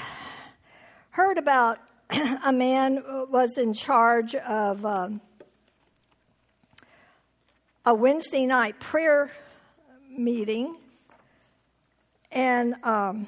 heard 1.10 1.38
about 1.38 1.80
a 2.46 2.54
man 2.54 3.04
was 3.30 3.58
in 3.58 3.74
charge 3.74 4.36
of 4.36 4.86
um, 4.86 5.22
a 7.86 7.94
Wednesday 7.94 8.46
night 8.46 8.80
prayer 8.80 9.30
meeting, 10.10 10.78
and 12.32 12.76
um, 12.84 13.28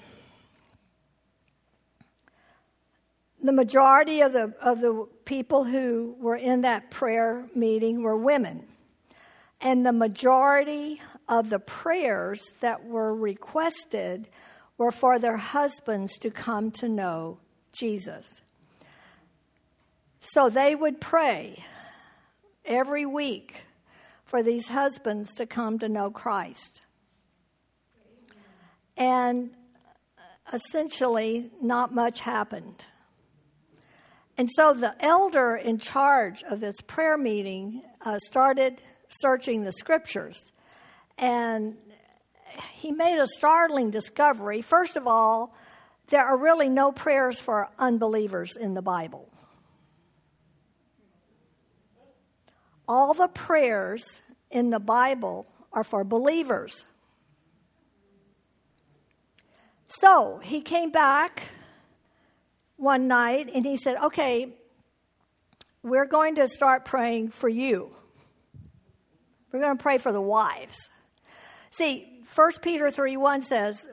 the 3.43 3.51
majority 3.51 4.21
of 4.21 4.31
the, 4.31 4.53
of 4.61 4.79
the 4.79 5.07
people 5.25 5.65
who 5.65 6.15
were 6.19 6.37
in 6.37 6.61
that 6.61 6.89
prayer 6.89 7.45
meeting 7.53 8.01
were 8.01 8.15
women. 8.15 8.65
And 9.59 9.85
the 9.85 9.91
majority 9.91 11.01
of 11.27 11.49
the 11.49 11.59
prayers 11.59 12.41
that 12.61 12.85
were 12.85 13.13
requested 13.13 14.29
were 14.77 14.91
for 14.91 15.19
their 15.19 15.37
husbands 15.37 16.17
to 16.19 16.31
come 16.31 16.71
to 16.71 16.87
know 16.87 17.39
Jesus. 17.77 18.29
So 20.21 20.49
they 20.49 20.75
would 20.75 21.01
pray 21.01 21.63
every 22.65 23.05
week 23.05 23.64
for 24.35 24.43
these 24.43 24.67
husbands 24.67 25.33
to 25.33 25.45
come 25.45 25.79
to 25.79 25.87
know 25.87 26.11
Christ. 26.11 26.81
And 28.97 29.51
essentially, 30.51 31.51
not 31.61 31.95
much 31.95 32.19
happened. 32.19 32.83
And 34.37 34.49
so 34.53 34.73
the 34.73 34.93
elder 34.99 35.55
in 35.55 35.77
charge 35.77 36.43
of 36.43 36.59
this 36.59 36.75
prayer 36.85 37.17
meeting 37.17 37.81
uh, 38.01 38.19
started 38.19 38.81
searching 39.07 39.61
the 39.61 39.71
scriptures. 39.71 40.51
And 41.17 41.77
he 42.73 42.91
made 42.91 43.19
a 43.19 43.27
startling 43.37 43.89
discovery. 43.89 44.61
First 44.61 44.97
of 44.97 45.07
all, 45.07 45.55
there 46.07 46.25
are 46.25 46.37
really 46.37 46.67
no 46.67 46.91
prayers 46.91 47.39
for 47.39 47.69
unbelievers 47.79 48.57
in 48.57 48.73
the 48.73 48.81
Bible. 48.81 49.29
all 52.87 53.13
the 53.13 53.27
prayers 53.27 54.21
in 54.55 54.69
the 54.69 54.79
Bible 54.79 55.45
are 55.73 55.83
for 55.83 56.05
believers. 56.05 56.85
So 59.87 60.39
he 60.41 60.61
came 60.61 60.91
back 60.91 61.43
one 62.77 63.09
night 63.09 63.49
and 63.53 63.65
he 63.65 63.75
said, 63.75 63.97
Okay, 63.97 64.55
we're 65.83 66.05
going 66.05 66.35
to 66.35 66.47
start 66.47 66.85
praying 66.85 67.31
for 67.31 67.49
you. 67.49 67.93
We're 69.51 69.59
going 69.59 69.77
to 69.77 69.81
pray 69.81 69.97
for 69.97 70.13
the 70.13 70.21
wives. 70.21 70.89
See, 71.71 72.23
1 72.33 72.51
Peter 72.61 72.89
3 72.89 73.17
1 73.17 73.41
says, 73.41 73.85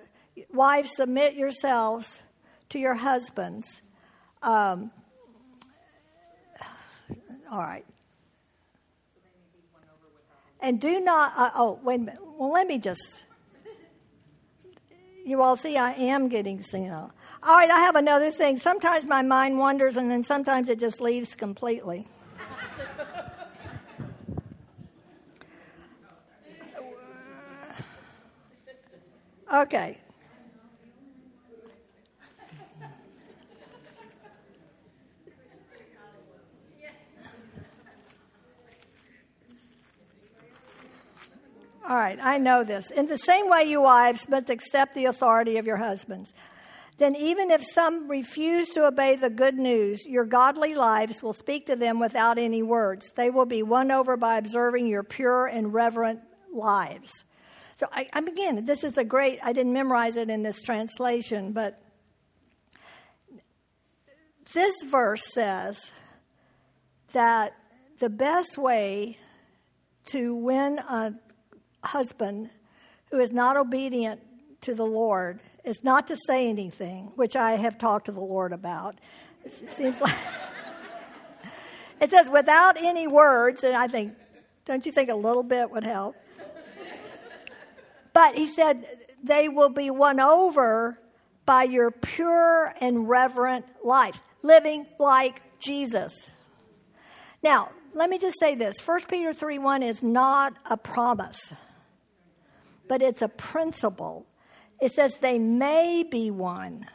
Wives, 0.55 0.93
submit 0.95 1.35
yourselves 1.35 2.21
to 2.69 2.79
your 2.79 2.95
husbands. 2.95 3.83
Um, 4.43 4.93
all 7.51 7.59
right. 7.59 7.85
And 10.63 10.81
do 10.81 11.01
not, 11.01 11.33
uh, 11.37 11.51
oh, 11.57 11.81
wait 11.83 11.97
a 11.97 11.99
minute. 11.99 12.21
Well, 12.39 12.53
let 12.53 12.69
me 12.69 12.79
just. 12.79 13.25
You 15.25 15.43
all 15.43 15.57
see, 15.57 15.77
I 15.77 15.93
am 15.93 16.29
getting 16.29 16.63
senile. 16.63 17.11
All 17.43 17.57
right, 17.57 17.71
I 17.71 17.81
have 17.81 17.97
another 17.97 18.31
thing. 18.31 18.57
Sometimes 18.57 19.07
my 19.07 19.23
mind 19.23 19.59
wanders, 19.59 19.97
and 19.97 20.09
then 20.09 20.23
sometimes 20.25 20.69
it 20.69 20.79
just 20.79 21.01
leaves 21.01 21.35
completely. 21.35 22.07
okay. 29.53 29.99
All 41.89 41.97
right, 41.97 42.19
I 42.23 42.39
know 42.39 42.63
this. 42.63 42.93
In 42.93 43.07
the 43.07 43.17
same 43.17 43.49
way, 43.49 43.65
you 43.65 43.81
wives 43.81 44.29
must 44.29 44.51
accept 44.51 44.95
the 44.95 45.07
authority 45.07 45.57
of 45.57 45.67
your 45.67 45.79
husbands. 45.79 46.33
Then, 46.99 47.17
even 47.17 47.51
if 47.51 47.65
some 47.65 48.09
refuse 48.09 48.69
to 48.71 48.87
obey 48.87 49.17
the 49.17 49.31
good 49.31 49.57
news, 49.57 50.07
your 50.07 50.25
godly 50.25 50.77
lives 50.77 51.23
will 51.23 51.33
speak 51.33 51.67
to 51.67 51.75
them 51.75 51.99
without 51.99 52.39
any 52.39 52.63
words. 52.63 53.11
They 53.17 53.31
will 53.31 53.47
be 53.47 53.65
won 53.65 53.91
over 53.91 54.17
by 54.17 54.39
observing 54.39 54.87
your 54.87 55.03
pure 55.03 55.47
and 55.47 55.75
reverent 55.75 56.21
lives. 56.53 57.11
So, 57.75 57.89
I, 57.93 58.09
I'm 58.13 58.29
again, 58.29 58.65
this 58.65 58.85
is 58.85 58.97
a 58.97 59.05
great, 59.05 59.41
I 59.43 59.53
didn't 59.53 59.73
memorize 59.73 60.17
it 60.17 60.31
in 60.31 60.45
this 60.45 60.63
translation, 60.63 61.53
but 61.53 61.83
this 64.55 64.75
verse 64.85 65.25
says 65.33 65.91
that 67.13 67.55
the 67.99 68.11
best 68.11 68.57
way 68.57 69.19
to 70.07 70.35
win 70.35 70.79
a 70.79 71.15
husband 71.83 72.51
who 73.11 73.19
is 73.19 73.33
not 73.33 73.57
obedient 73.57 74.21
to 74.63 74.75
the 74.75 74.87
Lord 74.87 75.41
is 75.65 75.85
not 75.85 76.07
to 76.09 76.17
say 76.27 76.49
anything, 76.49 77.13
which 77.15 77.37
I 77.37 77.53
have 77.53 77.79
talked 77.79 78.07
to 78.07 78.13
the 78.13 78.21
Lord 78.21 78.53
about. 78.53 78.97
It 79.45 79.71
seems 79.71 80.01
like 80.01 80.15
it 82.01 82.11
says 82.11 82.29
without 82.29 82.77
any 82.77 83.07
words, 83.07 83.65
and 83.65 83.77
I 83.77 83.89
think, 83.89 84.15
don't 84.65 84.85
you 84.87 84.93
think 84.93 85.11
a 85.11 85.15
little 85.15 85.43
bit 85.43 85.71
would 85.71 85.85
help? 85.85 86.17
But 88.13 88.37
he 88.37 88.47
said 88.47 88.87
they 89.23 89.49
will 89.49 89.69
be 89.69 89.91
won 89.91 90.21
over 90.21 90.99
by 91.47 91.65
your 91.65 91.91
pure 91.91 92.73
and 92.81 93.09
reverent 93.09 93.65
life, 93.85 94.23
living 94.43 94.87
like 94.99 95.41
Jesus. 95.59 96.13
Now, 97.43 97.71
let 97.95 98.09
me 98.09 98.19
just 98.19 98.39
say 98.39 98.55
this 98.55 98.75
1 98.85 99.03
Peter 99.09 99.33
3 99.33 99.59
1 99.59 99.83
is 99.83 100.03
not 100.03 100.55
a 100.67 100.77
promise 100.77 101.53
but 102.89 103.03
it's 103.03 103.23
a 103.23 103.29
principle. 103.29 104.27
It 104.81 104.93
says 104.93 105.19
they 105.19 105.39
may 105.39 106.05
be 106.09 106.31
won 106.31 106.87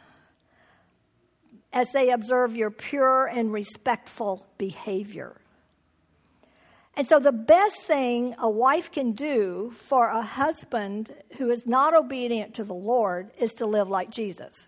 as 1.73 1.87
they 1.93 2.11
observe 2.11 2.55
your 2.55 2.71
pure 2.71 3.27
and 3.27 3.51
respectful 3.51 4.45
behavior. 4.57 5.41
And 6.95 7.07
so, 7.07 7.19
the 7.19 7.31
best 7.31 7.83
thing 7.83 8.33
a 8.39 8.49
wife 8.49 8.91
can 8.91 9.11
do 9.11 9.71
for 9.75 10.07
a 10.07 10.23
husband 10.23 11.13
who 11.37 11.51
is 11.51 11.67
not 11.67 11.93
obedient 11.93 12.55
to 12.55 12.63
the 12.63 12.73
Lord 12.73 13.29
is 13.37 13.53
to 13.53 13.67
live 13.67 13.87
like 13.87 14.09
Jesus 14.09 14.65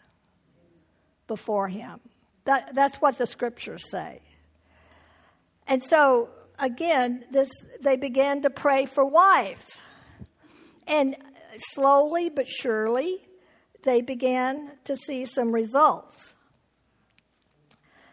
before 1.28 1.68
him. 1.68 2.00
That, 2.46 2.76
that's 2.76 2.98
what 2.98 3.18
the 3.18 3.26
scriptures 3.26 3.90
say. 3.90 4.22
And 5.66 5.84
so, 5.84 6.30
again, 6.60 7.26
this, 7.32 7.50
they 7.82 7.96
began 7.96 8.44
to 8.44 8.52
pray 8.52 8.86
for 8.86 9.06
wives. 9.06 9.66
And 10.90 11.16
slowly 11.74 12.30
but 12.30 12.48
surely, 12.48 13.22
they 13.84 14.02
began 14.02 14.72
to 14.84 14.96
see 14.96 15.26
some 15.26 15.52
results. 15.52 16.34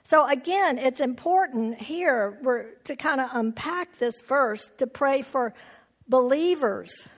So, 0.04 0.24
again, 0.28 0.78
it's 0.78 1.00
important 1.00 1.80
here 1.80 2.38
to 2.84 2.94
kind 2.94 3.20
of 3.20 3.30
unpack 3.32 3.98
this 3.98 4.14
verse 4.28 4.70
to 4.78 4.86
pray 4.86 5.22
for 5.22 5.52
believers 6.06 7.08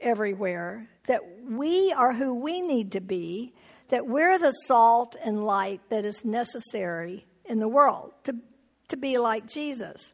everywhere 0.00 0.88
that 1.08 1.20
we 1.48 1.92
are 1.92 2.12
who 2.12 2.40
we 2.40 2.60
need 2.60 2.92
to 2.92 3.00
be, 3.00 3.52
that 3.88 4.06
we're 4.06 4.38
the 4.38 4.52
salt 4.66 5.16
and 5.24 5.42
light 5.44 5.80
that 5.88 6.04
is 6.04 6.24
necessary 6.24 7.26
in 7.46 7.58
the 7.58 7.68
world 7.68 8.12
to, 8.24 8.36
to 8.88 8.96
be 8.96 9.18
like 9.18 9.48
Jesus. 9.48 10.12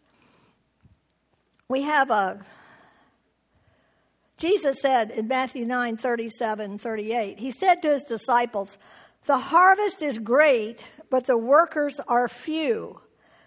We 1.69 1.83
have 1.83 2.11
a 2.11 2.41
Jesus 4.39 4.81
said 4.81 5.11
in 5.11 5.27
Matthew 5.27 5.67
9 5.67 5.97
37, 5.97 6.79
38, 6.79 7.39
He 7.41 7.51
said 7.51 7.83
to 7.83 7.93
His 7.93 8.05
disciples, 8.05 8.79
The 9.27 9.39
harvest 9.39 10.01
is 10.01 10.21
great, 10.21 10.85
but 11.11 11.27
the 11.27 11.37
workers 11.37 12.01
are 12.07 12.29
few. 12.29 13.01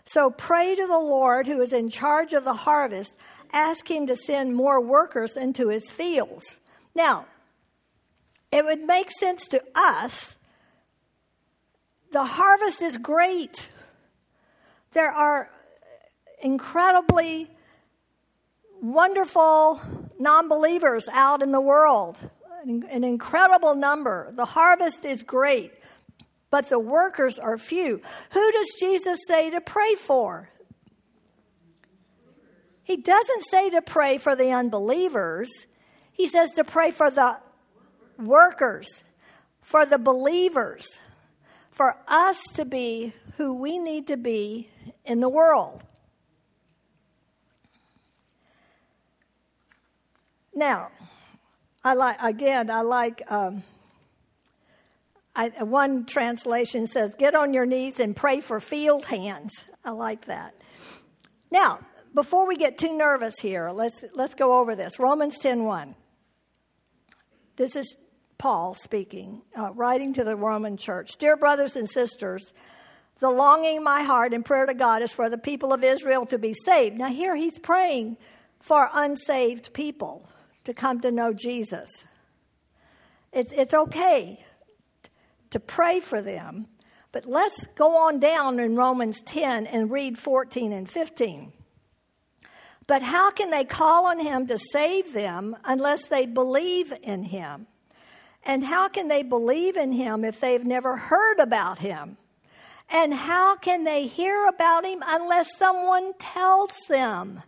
So 0.06 0.30
pray 0.30 0.76
to 0.76 0.88
the 0.88 1.00
Lord 1.00 1.48
who 1.48 1.62
is 1.62 1.72
in 1.72 1.90
charge 1.90 2.34
of 2.34 2.44
the 2.44 2.54
harvest. 2.54 3.14
Ask 3.54 3.90
Him 3.90 4.06
to 4.08 4.16
send 4.16 4.54
more 4.54 4.82
workers 4.82 5.38
into 5.38 5.70
His 5.70 5.90
fields. 5.90 6.60
Now, 6.94 7.26
it 8.52 8.66
would 8.66 8.84
make 8.84 9.10
sense 9.12 9.48
to 9.50 9.64
us. 9.74 10.36
The 12.12 12.26
harvest 12.26 12.82
is 12.82 12.98
great. 12.98 13.70
There 14.92 15.10
are 15.12 15.50
incredibly 16.42 17.50
wonderful 18.82 19.80
non 20.20 20.50
believers 20.50 21.08
out 21.12 21.42
in 21.42 21.52
the 21.52 21.62
world, 21.62 22.18
an 22.66 23.04
incredible 23.04 23.76
number. 23.76 24.34
The 24.36 24.46
harvest 24.46 25.06
is 25.06 25.24
great, 25.24 25.72
but 26.50 26.70
the 26.70 26.80
workers 26.80 27.40
are 27.40 27.58
few. 27.58 28.02
Who 28.32 28.52
does 28.52 28.74
Jesus 28.80 29.20
say 29.28 29.50
to 29.52 29.62
pray 29.62 29.96
for? 29.96 30.50
He 32.84 32.98
doesn't 32.98 33.44
say 33.50 33.70
to 33.70 33.82
pray 33.82 34.18
for 34.18 34.36
the 34.36 34.52
unbelievers, 34.52 35.50
he 36.12 36.28
says 36.28 36.52
to 36.56 36.64
pray 36.64 36.92
for 36.92 37.10
the 37.10 37.38
workers, 38.18 39.04
for 39.62 39.86
the 39.86 39.98
believers, 39.98 41.00
for 41.72 41.96
us 42.08 42.42
to 42.56 42.66
be 42.66 43.14
who 43.38 43.54
we 43.54 43.80
need 43.80 44.08
to 44.08 44.18
be 44.18 44.70
in 45.06 45.20
the 45.20 45.30
world. 45.30 45.84
Now, 50.54 50.90
I 51.84 51.94
like 51.94 52.18
again. 52.22 52.70
I 52.70 52.82
like 52.82 53.22
um, 53.32 53.64
I, 55.36 55.50
one 55.64 56.06
translation 56.06 56.88
says, 56.88 57.16
"Get 57.18 57.36
on 57.36 57.54
your 57.54 57.66
knees 57.66 58.00
and 58.00 58.16
pray 58.16 58.42
for 58.42 58.60
field 58.60 59.06
hands." 59.06 59.66
I 59.84 59.92
like 59.92 60.26
that. 60.26 60.54
Now, 61.50 61.80
before 62.14 62.48
we 62.48 62.56
get 62.56 62.78
too 62.78 62.96
nervous 62.96 63.40
here, 63.40 63.72
let's 63.72 64.04
let's 64.14 64.36
go 64.36 64.60
over 64.60 64.76
this. 64.76 65.00
Romans 65.00 65.40
10:1. 65.40 65.96
This 67.56 67.76
is 67.76 67.96
Paul 68.38 68.76
speaking, 68.76 69.42
uh, 69.58 69.72
writing 69.72 70.14
to 70.14 70.24
the 70.24 70.36
Roman 70.36 70.76
church. 70.76 71.18
Dear 71.18 71.38
brothers 71.38 71.76
and 71.76 71.90
sisters, 71.90 72.54
the 73.20 73.30
longing 73.30 73.78
in 73.78 73.84
my 73.84 74.02
heart 74.04 74.34
and 74.34 74.44
prayer 74.44 74.66
to 74.66 74.74
God 74.74 75.02
is 75.02 75.14
for 75.14 75.30
the 75.30 75.38
people 75.38 75.72
of 75.72 75.84
Israel 75.84 76.26
to 76.26 76.38
be 76.38 76.54
saved. 76.66 76.98
Now, 76.98 77.10
here 77.10 77.36
he's 77.36 77.60
praying 77.60 78.18
for 78.60 78.90
unsaved 78.94 79.74
people 79.74 80.28
to 80.64 80.74
come 80.74 81.00
to 81.02 81.12
know 81.12 81.34
Jesus. 81.34 81.90
It's, 83.34 83.52
it's 83.54 83.74
okay 83.74 84.44
to 85.50 85.60
pray 85.60 86.00
for 86.00 86.22
them, 86.22 86.68
but 87.12 87.26
let's 87.26 87.68
go 87.76 88.08
on 88.08 88.20
down 88.20 88.60
in 88.60 88.76
Romans 88.76 89.22
10 89.24 89.68
and 89.68 89.92
read 89.92 90.18
14 90.18 90.72
and 90.72 90.90
15. 90.90 91.54
But 92.88 93.02
how 93.02 93.32
can 93.32 93.50
they 93.52 93.64
call 93.64 94.08
on 94.08 94.20
him 94.20 94.48
to 94.48 94.58
save 94.58 95.14
them 95.14 95.56
unless 95.64 96.10
they 96.10 96.26
believe 96.26 96.94
in 97.04 97.24
him? 97.24 97.68
And 98.44 98.64
how 98.64 98.90
can 98.90 99.08
they 99.08 99.24
believe 99.24 99.78
in 99.78 99.92
him 99.92 100.26
if 100.26 100.40
they've 100.40 100.66
never 100.66 100.96
heard 100.96 101.40
about 101.40 101.80
him? 101.80 102.18
And 102.90 103.14
how 103.14 103.56
can 103.56 103.84
they 103.84 104.08
hear 104.08 104.46
about 104.48 104.86
him 104.86 105.02
unless 105.06 105.48
someone 105.58 106.14
tells 106.20 106.72
them? 106.90 107.44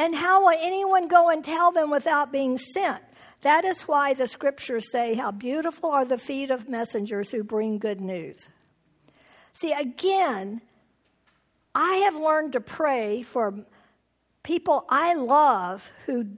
And 0.00 0.14
how 0.14 0.40
will 0.40 0.58
anyone 0.58 1.08
go 1.08 1.28
and 1.28 1.44
tell 1.44 1.72
them 1.72 1.90
without 1.90 2.32
being 2.32 2.56
sent? 2.56 3.02
That 3.42 3.66
is 3.66 3.82
why 3.82 4.14
the 4.14 4.26
scriptures 4.26 4.90
say, 4.90 5.12
How 5.12 5.30
beautiful 5.30 5.90
are 5.90 6.06
the 6.06 6.16
feet 6.16 6.50
of 6.50 6.70
messengers 6.70 7.30
who 7.30 7.44
bring 7.44 7.76
good 7.76 8.00
news. 8.00 8.48
See, 9.60 9.72
again, 9.72 10.62
I 11.74 11.96
have 11.96 12.16
learned 12.16 12.54
to 12.54 12.62
pray 12.62 13.20
for 13.20 13.66
people 14.42 14.86
I 14.88 15.12
love 15.12 15.90
who 16.06 16.28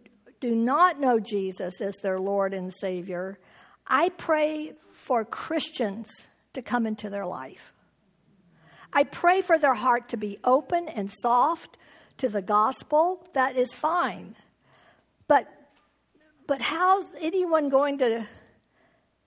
do 0.41 0.57
not 0.57 0.99
know 0.99 1.21
Jesus 1.21 1.81
as 1.81 1.95
their 1.99 2.19
Lord 2.19 2.55
and 2.55 2.73
Savior. 2.73 3.39
I 3.87 4.09
pray 4.09 4.73
for 4.91 5.25
Christians 5.25 6.27
to 6.55 6.63
come 6.63 6.85
into 6.85 7.09
their 7.09 7.27
life. 7.27 7.73
I 8.93 9.05
pray 9.05 9.41
for 9.41 9.57
their 9.57 9.75
heart 9.75 10.09
to 10.09 10.17
be 10.17 10.39
open 10.43 10.89
and 10.89 11.09
soft 11.09 11.77
to 12.23 12.29
the 12.29 12.41
gospel. 12.41 13.27
That 13.35 13.57
is 13.57 13.75
fine. 13.75 14.37
But 15.27 15.49
but 16.47 16.61
how's 16.61 17.15
anyone 17.21 17.69
going 17.69 17.99
to 17.99 18.27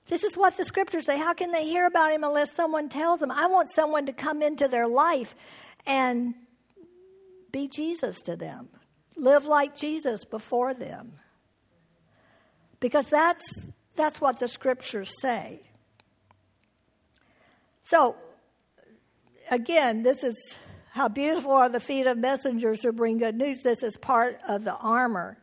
this 0.07 0.23
is 0.23 0.37
what 0.37 0.55
the 0.55 0.63
scriptures 0.63 1.05
say. 1.05 1.17
How 1.17 1.33
can 1.33 1.51
they 1.51 1.65
hear 1.65 1.87
about 1.87 2.11
him 2.13 2.23
unless 2.23 2.55
someone 2.55 2.89
tells 2.89 3.19
them? 3.19 3.31
I 3.31 3.47
want 3.47 3.69
someone 3.71 4.05
to 4.05 4.13
come 4.13 4.41
into 4.41 4.67
their 4.67 4.87
life 4.87 5.35
and 5.85 6.35
be 7.51 7.67
Jesus 7.67 8.21
to 8.21 8.35
them. 8.35 8.69
Live 9.17 9.45
like 9.45 9.75
Jesus 9.75 10.23
before 10.23 10.73
them. 10.73 11.13
Because 12.79 13.07
that's 13.07 13.69
that's 13.97 14.21
what 14.21 14.39
the 14.39 14.47
scriptures 14.47 15.11
say. 15.21 15.61
So 17.83 18.15
again, 19.51 20.03
this 20.03 20.23
is 20.23 20.55
how 20.95 21.09
beautiful 21.09 21.51
are 21.51 21.67
the 21.67 21.81
feet 21.81 22.07
of 22.07 22.17
messengers 22.17 22.81
who 22.81 22.93
bring 22.93 23.17
good 23.17 23.35
news. 23.35 23.59
This 23.59 23.83
is 23.83 23.97
part 23.97 24.39
of 24.47 24.63
the 24.63 24.75
armor 24.75 25.37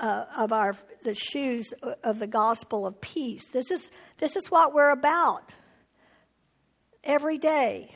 uh, 0.00 0.24
of 0.34 0.50
our 0.50 0.74
the 1.04 1.14
shoes 1.14 1.74
of 2.02 2.18
the 2.18 2.26
gospel 2.26 2.86
of 2.86 2.98
peace. 3.02 3.44
This 3.52 3.70
is 3.70 3.90
this 4.16 4.34
is 4.34 4.50
what 4.50 4.72
we're 4.72 4.92
about 4.92 5.52
every 7.04 7.36
day. 7.36 7.94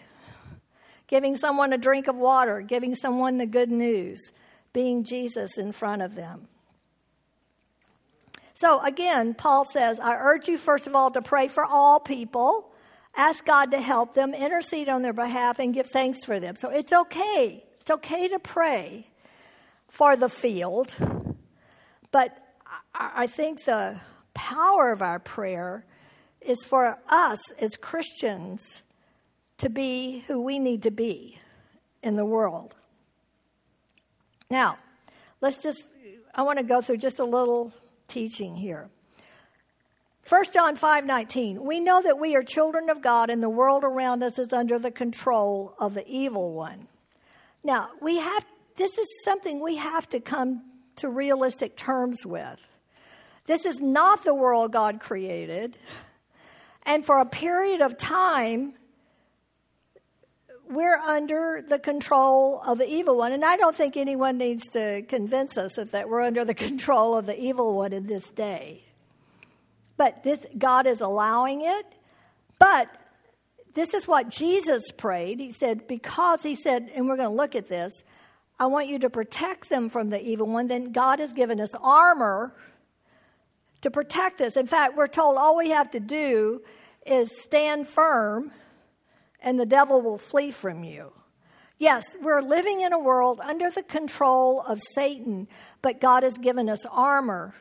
Giving 1.07 1.35
someone 1.35 1.73
a 1.73 1.79
drink 1.79 2.09
of 2.09 2.17
water, 2.17 2.61
giving 2.61 2.95
someone 2.95 3.39
the 3.39 3.47
good 3.47 3.71
news, 3.71 4.21
being 4.75 5.03
Jesus 5.03 5.57
in 5.57 5.73
front 5.73 6.03
of 6.03 6.15
them. 6.15 6.47
So 8.53 8.83
again, 8.83 9.33
Paul 9.33 9.65
says, 9.65 9.99
I 9.99 10.15
urge 10.15 10.47
you 10.47 10.59
first 10.59 10.87
of 10.87 10.95
all 10.95 11.11
to 11.13 11.23
pray 11.23 11.49
for 11.49 11.65
all 11.65 12.01
people, 12.01 12.70
ask 13.17 13.45
God 13.45 13.71
to 13.73 13.81
help 13.81 14.15
them, 14.15 14.35
intercede 14.35 14.89
on 14.89 15.03
their 15.03 15.13
behalf, 15.13 15.59
and 15.59 15.75
give 15.75 15.89
thanks 15.89 16.25
for 16.25 16.41
them. 16.41 16.57
So 16.57 16.71
it's 16.71 16.93
okay. 16.93 17.65
It's 17.81 17.91
okay 17.91 18.29
to 18.29 18.39
pray 18.39 19.09
for 19.89 20.17
the 20.17 20.29
field 20.29 20.95
but 22.11 22.37
I 22.95 23.27
think 23.27 23.65
the 23.65 24.01
power 24.35 24.93
of 24.93 25.03
our 25.03 25.19
prayer 25.19 25.85
is 26.41 26.59
for 26.65 26.99
us 27.09 27.39
as 27.61 27.77
Christians 27.77 28.83
to 29.59 29.69
be 29.69 30.25
who 30.27 30.41
we 30.41 30.59
need 30.59 30.83
to 30.85 30.91
be 30.91 31.39
in 32.03 32.17
the 32.17 32.25
world. 32.25 32.75
Now, 34.51 34.79
let's 35.41 35.59
just, 35.59 35.85
I 36.35 36.43
want 36.43 36.59
to 36.59 36.65
go 36.65 36.81
through 36.81 36.97
just 36.97 37.21
a 37.21 37.25
little 37.25 37.73
teaching 38.09 38.57
here. 38.57 38.89
1 40.31 40.45
John 40.53 40.77
5:19 40.77 41.65
We 41.65 41.81
know 41.81 42.01
that 42.03 42.21
we 42.21 42.37
are 42.37 42.45
children 42.45 42.89
of 42.89 43.03
God 43.03 43.31
and 43.31 43.43
the 43.43 43.51
world 43.51 43.83
around 43.83 44.23
us 44.23 44.39
is 44.39 44.53
under 44.53 44.79
the 44.79 44.93
control 44.93 45.75
of 45.81 45.95
the 45.95 46.07
evil 46.07 46.53
one. 46.53 46.87
Now, 47.65 47.89
we 48.01 48.19
have 48.19 48.47
this 48.77 48.97
is 48.97 49.09
something 49.25 49.59
we 49.59 49.75
have 49.75 50.09
to 50.11 50.21
come 50.21 50.63
to 50.97 51.09
realistic 51.09 51.77
terms 51.77 52.25
with. 52.25 52.61
This 53.47 53.67
is 53.67 53.81
not 53.81 54.23
the 54.23 54.33
world 54.33 54.71
God 54.71 55.01
created. 55.01 55.77
And 56.85 57.05
for 57.05 57.19
a 57.19 57.27
period 57.27 57.81
of 57.81 57.99
time, 57.99 58.75
we're 60.69 60.99
under 60.99 61.61
the 61.69 61.81
control 61.81 62.63
of 62.65 62.79
the 62.79 62.87
evil 62.87 63.17
one. 63.17 63.33
And 63.33 63.45
I 63.45 63.57
don't 63.57 63.75
think 63.75 63.97
anyone 63.97 64.39
needs 64.39 64.69
to 64.69 65.03
convince 65.09 65.59
us 65.59 65.73
that 65.75 66.09
we're 66.09 66.23
under 66.23 66.45
the 66.45 66.55
control 66.69 67.19
of 67.19 67.27
the 67.27 67.37
evil 67.37 67.75
one 67.75 67.93
in 67.93 68.07
this 68.07 68.23
day. 68.37 68.85
But 70.01 70.23
this 70.23 70.47
God 70.57 70.87
is 70.87 71.03
allowing 71.03 71.61
it. 71.61 71.85
But 72.59 72.89
this 73.75 73.93
is 73.93 74.09
what 74.09 74.31
Jesus 74.31 74.91
prayed. 74.97 75.41
He 75.41 75.51
said, 75.51 75.87
because 75.87 76.43
he 76.43 76.55
said, 76.55 76.91
and 76.95 77.07
we're 77.07 77.19
going 77.19 77.29
to 77.29 77.37
look 77.37 77.55
at 77.55 77.69
this, 77.69 78.03
I 78.59 78.65
want 78.65 78.89
you 78.89 78.99
to 79.01 79.11
protect 79.11 79.69
them 79.69 79.91
from 79.91 80.09
the 80.09 80.19
evil 80.19 80.47
one. 80.47 80.69
Then 80.69 80.93
God 80.93 81.19
has 81.19 81.35
given 81.35 81.61
us 81.61 81.75
armor 81.79 82.57
to 83.83 83.91
protect 83.91 84.41
us. 84.41 84.57
In 84.57 84.67
fact, 84.67 84.97
we're 84.97 85.07
told 85.07 85.37
all 85.37 85.55
we 85.55 85.69
have 85.69 85.91
to 85.91 86.01
do 86.01 86.63
is 87.05 87.31
stand 87.39 87.87
firm 87.87 88.53
and 89.43 89.61
the 89.61 89.67
devil 89.67 90.01
will 90.01 90.17
flee 90.17 90.51
from 90.51 90.83
you. 90.83 91.13
Yes, 91.77 92.17
we're 92.23 92.41
living 92.41 92.81
in 92.81 92.95
a 92.95 92.99
world 92.99 93.39
under 93.45 93.71
the 93.71 93.83
control 93.83 94.63
of 94.63 94.81
Satan, 94.95 95.47
but 95.83 96.01
God 96.01 96.23
has 96.23 96.39
given 96.39 96.71
us 96.71 96.87
armor 96.91 97.55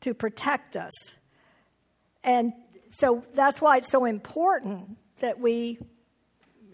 to 0.00 0.14
protect 0.14 0.74
us. 0.74 0.92
And 2.24 2.52
so 2.96 3.24
that's 3.34 3.60
why 3.60 3.78
it's 3.78 3.90
so 3.90 4.04
important 4.04 4.96
that 5.20 5.38
we 5.40 5.78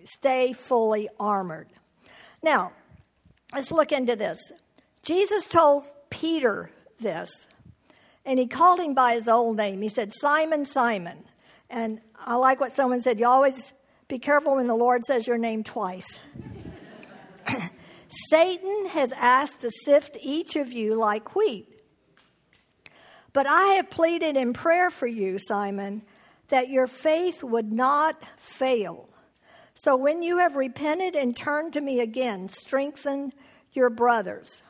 stay 0.05 0.53
fully 0.53 1.09
armored. 1.19 1.69
Now, 2.43 2.73
Let's 3.55 3.73
look 3.73 3.93
into 3.93 4.15
this. 4.15 4.39
Jesus 5.03 5.47
told 5.47 5.85
Peter 6.11 6.71
this, 7.01 7.31
and 8.25 8.39
he 8.39 8.47
called 8.47 8.81
him 8.81 8.95
by 8.95 9.15
his 9.15 9.27
old 9.27 9.57
name. 9.57 9.81
He 9.81 9.89
said, 9.89 10.13
Simon, 10.13 10.67
Simon. 10.67 11.25
And 11.71 12.01
I 12.19 12.37
like 12.37 12.61
what 12.61 12.73
someone 12.73 13.01
said 13.01 13.19
you 13.19 13.27
always 13.27 13.73
be 14.07 14.19
careful 14.19 14.57
when 14.57 14.67
the 14.67 14.75
Lord 14.75 15.05
says 15.07 15.27
your 15.27 15.39
name 15.39 15.65
twice. 15.65 16.19
Satan 18.31 18.87
has 18.87 19.13
asked 19.13 19.61
to 19.61 19.71
sift 19.85 20.19
each 20.21 20.57
of 20.57 20.73
you 20.73 20.95
like 20.95 21.35
wheat. 21.35 21.69
But 23.39 23.47
I 23.47 23.75
have 23.75 23.89
pleaded 23.89 24.37
in 24.37 24.53
prayer 24.53 24.91
for 24.91 25.07
you, 25.07 25.39
Simon, 25.39 26.03
that 26.49 26.71
your 26.71 26.89
faith 26.89 27.45
would 27.45 27.71
not 27.71 28.21
fail. 28.37 29.09
So 29.75 29.95
when 29.95 30.25
you 30.25 30.39
have 30.39 30.57
repented 30.57 31.15
and 31.15 31.37
turned 31.37 31.73
to 31.75 31.81
me 31.81 32.01
again, 32.01 32.49
strengthen 32.49 33.33
your 33.73 33.91
brothers. 33.91 34.61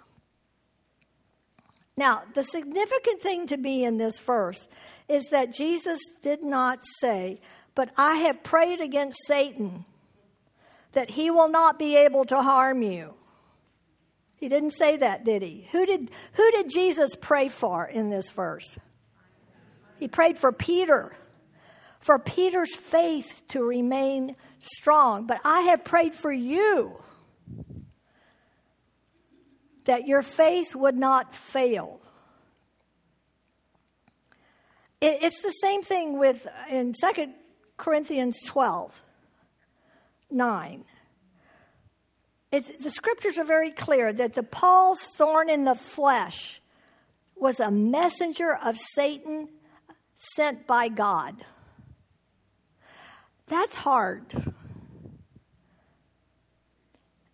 Now, 1.96 2.24
the 2.34 2.42
significant 2.42 3.22
thing 3.22 3.46
to 3.46 3.56
me 3.56 3.86
in 3.86 3.96
this 3.96 4.18
verse 4.18 4.68
is 5.08 5.30
that 5.30 5.54
Jesus 5.54 5.98
did 6.22 6.42
not 6.42 6.80
say, 7.00 7.40
But 7.74 7.90
I 7.96 8.16
have 8.16 8.42
prayed 8.42 8.82
against 8.82 9.16
Satan 9.26 9.86
that 10.92 11.12
he 11.12 11.30
will 11.30 11.48
not 11.48 11.78
be 11.78 11.96
able 11.96 12.26
to 12.26 12.42
harm 12.42 12.82
you. 12.82 13.14
He 14.38 14.48
didn't 14.48 14.70
say 14.70 14.96
that, 14.98 15.24
did 15.24 15.42
he? 15.42 15.68
Who 15.72 15.84
did, 15.84 16.10
who 16.34 16.50
did 16.52 16.70
Jesus 16.70 17.10
pray 17.20 17.48
for 17.48 17.84
in 17.84 18.08
this 18.08 18.30
verse? 18.30 18.78
He 19.98 20.06
prayed 20.06 20.38
for 20.38 20.52
Peter, 20.52 21.16
for 22.00 22.20
Peter's 22.20 22.76
faith 22.76 23.42
to 23.48 23.62
remain 23.62 24.36
strong. 24.60 25.26
But 25.26 25.40
I 25.44 25.62
have 25.62 25.84
prayed 25.84 26.14
for 26.14 26.32
you 26.32 27.02
that 29.84 30.06
your 30.06 30.22
faith 30.22 30.76
would 30.76 30.96
not 30.96 31.34
fail. 31.34 32.00
It's 35.00 35.42
the 35.42 35.54
same 35.62 35.82
thing 35.82 36.18
with 36.18 36.46
in 36.70 36.92
2 36.92 37.32
Corinthians 37.76 38.36
12 38.46 38.92
9. 40.30 40.84
It's, 42.50 42.70
the 42.82 42.90
scriptures 42.90 43.38
are 43.38 43.44
very 43.44 43.70
clear 43.70 44.12
that 44.12 44.34
the 44.34 44.42
Paul's 44.42 45.00
thorn 45.00 45.50
in 45.50 45.64
the 45.64 45.74
flesh 45.74 46.60
was 47.36 47.60
a 47.60 47.70
messenger 47.70 48.56
of 48.64 48.78
Satan 48.78 49.48
sent 50.14 50.66
by 50.66 50.88
God. 50.88 51.44
That's 53.46 53.76
hard. 53.76 54.54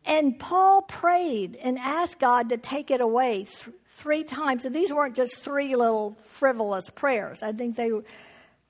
And 0.05 0.38
Paul 0.38 0.83
prayed 0.83 1.57
and 1.57 1.79
asked 1.79 2.18
God 2.18 2.50
to 2.50 2.57
take 2.57 2.90
it 2.90 3.00
away 3.00 3.44
th- 3.44 3.74
three 3.94 4.22
times. 4.22 4.64
And 4.64 4.74
these 4.74 4.92
weren't 4.92 5.16
just 5.16 5.37
three 5.37 5.74
little 5.74 6.16
frivolous 6.24 6.90
prayers, 6.90 7.42
I 7.42 7.53
think 7.53 7.77
they 7.77 7.90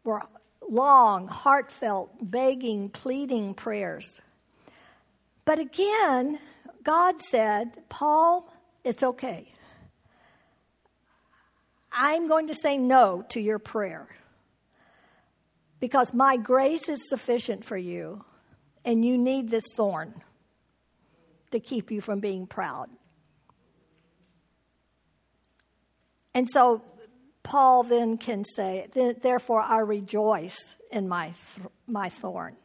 were 0.04 0.22
long, 0.66 1.28
heartfelt, 1.28 2.10
begging, 2.20 2.88
pleading 2.88 3.54
prayers. 3.54 4.20
But 5.44 5.58
again, 5.58 6.38
God 6.82 7.16
said, 7.30 7.82
Paul, 7.88 8.52
it's 8.82 9.02
okay. 9.02 9.52
I'm 11.92 12.26
going 12.28 12.48
to 12.48 12.54
say 12.54 12.76
no 12.76 13.24
to 13.30 13.40
your 13.40 13.58
prayer 13.58 14.08
because 15.80 16.12
my 16.12 16.36
grace 16.36 16.88
is 16.88 17.08
sufficient 17.08 17.64
for 17.64 17.76
you, 17.76 18.24
and 18.84 19.04
you 19.04 19.18
need 19.18 19.50
this 19.50 19.64
thorn 19.76 20.22
to 21.50 21.60
keep 21.60 21.90
you 21.90 22.00
from 22.00 22.20
being 22.20 22.46
proud. 22.46 22.88
And 26.34 26.48
so 26.48 26.82
Paul 27.42 27.84
then 27.84 28.18
can 28.18 28.44
say, 28.44 28.88
Therefore 29.22 29.60
I 29.60 29.78
rejoice 29.80 30.74
in 30.90 31.06
my, 31.06 31.26
th- 31.54 31.68
my 31.86 32.08
thorn. 32.08 32.56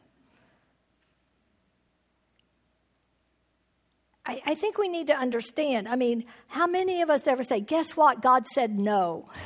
I, 4.26 4.42
I 4.46 4.54
think 4.54 4.78
we 4.78 4.88
need 4.88 5.06
to 5.08 5.16
understand. 5.16 5.88
I 5.88 5.96
mean, 5.96 6.24
how 6.48 6.66
many 6.66 7.02
of 7.02 7.10
us 7.10 7.26
ever 7.26 7.42
say, 7.42 7.60
Guess 7.60 7.96
what? 7.96 8.22
God 8.22 8.46
said 8.46 8.78
no. 8.78 9.28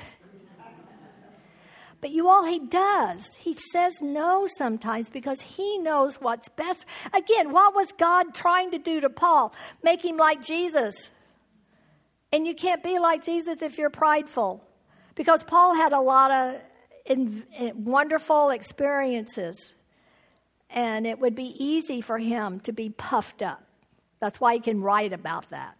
But 2.00 2.10
you 2.10 2.28
all, 2.28 2.44
he 2.44 2.58
does. 2.58 3.24
He 3.38 3.54
says 3.72 3.94
no 4.02 4.46
sometimes 4.46 5.08
because 5.08 5.40
he 5.40 5.78
knows 5.78 6.20
what's 6.20 6.50
best. 6.50 6.84
Again, 7.14 7.50
what 7.50 7.74
was 7.74 7.92
God 7.92 8.34
trying 8.34 8.72
to 8.72 8.78
do 8.78 9.00
to 9.00 9.08
Paul? 9.08 9.54
Make 9.82 10.04
him 10.04 10.18
like 10.18 10.42
Jesus. 10.42 11.10
And 12.30 12.46
you 12.46 12.54
can't 12.54 12.82
be 12.82 12.98
like 12.98 13.24
Jesus 13.24 13.62
if 13.62 13.78
you're 13.78 13.88
prideful. 13.88 14.62
Because 15.14 15.44
Paul 15.44 15.74
had 15.74 15.92
a 15.94 16.00
lot 16.00 16.30
of 16.30 16.60
in, 17.06 17.42
in 17.58 17.68
eh, 17.68 17.72
wonderful 17.74 18.50
experiences. 18.50 19.72
And 20.68 21.06
it 21.06 21.18
would 21.18 21.34
be 21.34 21.54
easy 21.58 22.02
for 22.02 22.18
him 22.18 22.60
to 22.60 22.72
be 22.72 22.90
puffed 22.90 23.42
up. 23.42 23.64
That's 24.20 24.40
why 24.40 24.54
he 24.54 24.60
can 24.60 24.80
write 24.80 25.12
about 25.12 25.50
that. 25.50 25.76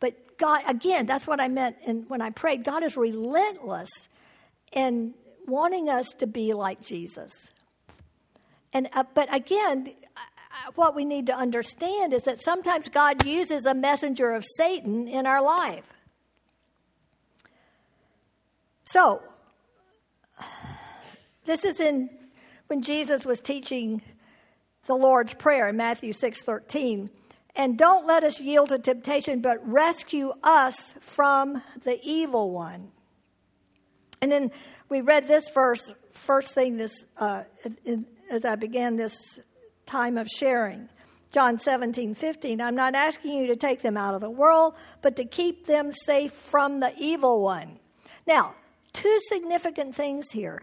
But 0.00 0.38
God, 0.38 0.62
again, 0.66 1.06
that's 1.06 1.26
what 1.26 1.40
I 1.40 1.48
meant 1.48 1.76
in, 1.86 2.04
when 2.08 2.20
I 2.20 2.30
prayed. 2.30 2.64
God 2.64 2.82
is 2.82 2.96
relentless 2.96 3.90
in 4.72 5.14
wanting 5.46 5.88
us 5.88 6.08
to 6.18 6.26
be 6.26 6.52
like 6.52 6.80
Jesus. 6.80 7.32
And, 8.72 8.88
uh, 8.92 9.04
but 9.14 9.34
again, 9.34 9.94
what 10.74 10.94
we 10.94 11.04
need 11.04 11.26
to 11.26 11.34
understand 11.34 12.12
is 12.12 12.22
that 12.22 12.40
sometimes 12.40 12.88
God 12.88 13.24
uses 13.24 13.66
a 13.66 13.74
messenger 13.74 14.32
of 14.32 14.44
Satan 14.56 15.06
in 15.08 15.26
our 15.26 15.42
life. 15.42 15.84
So, 18.86 19.22
this 21.44 21.64
is 21.64 21.80
in 21.80 22.10
when 22.66 22.82
Jesus 22.82 23.24
was 23.24 23.40
teaching 23.40 24.02
the 24.86 24.96
Lord's 24.96 25.34
Prayer 25.34 25.68
in 25.68 25.76
Matthew 25.76 26.12
6:13. 26.12 27.10
And 27.56 27.78
don't 27.78 28.06
let 28.06 28.24
us 28.24 28.40
yield 28.40 28.70
to 28.70 28.78
temptation, 28.78 29.40
but 29.40 29.66
rescue 29.66 30.32
us 30.42 30.94
from 31.00 31.62
the 31.84 32.00
evil 32.02 32.50
one. 32.50 32.90
And 34.20 34.32
then 34.32 34.50
we 34.88 35.00
read 35.00 35.28
this 35.28 35.48
verse 35.54 35.92
first 36.10 36.54
thing 36.54 36.76
this 36.76 37.06
uh, 37.18 37.44
in, 37.84 38.06
as 38.30 38.44
I 38.44 38.56
began 38.56 38.96
this 38.96 39.38
time 39.86 40.18
of 40.18 40.28
sharing. 40.28 40.88
John 41.30 41.58
17, 41.58 42.14
15. 42.14 42.60
I'm 42.60 42.76
not 42.76 42.94
asking 42.94 43.34
you 43.34 43.48
to 43.48 43.56
take 43.56 43.82
them 43.82 43.96
out 43.96 44.14
of 44.14 44.20
the 44.20 44.30
world, 44.30 44.74
but 45.02 45.16
to 45.16 45.24
keep 45.24 45.66
them 45.66 45.90
safe 45.90 46.32
from 46.32 46.78
the 46.78 46.92
evil 46.96 47.42
one. 47.42 47.80
Now, 48.26 48.54
two 48.92 49.18
significant 49.28 49.96
things 49.96 50.30
here. 50.30 50.62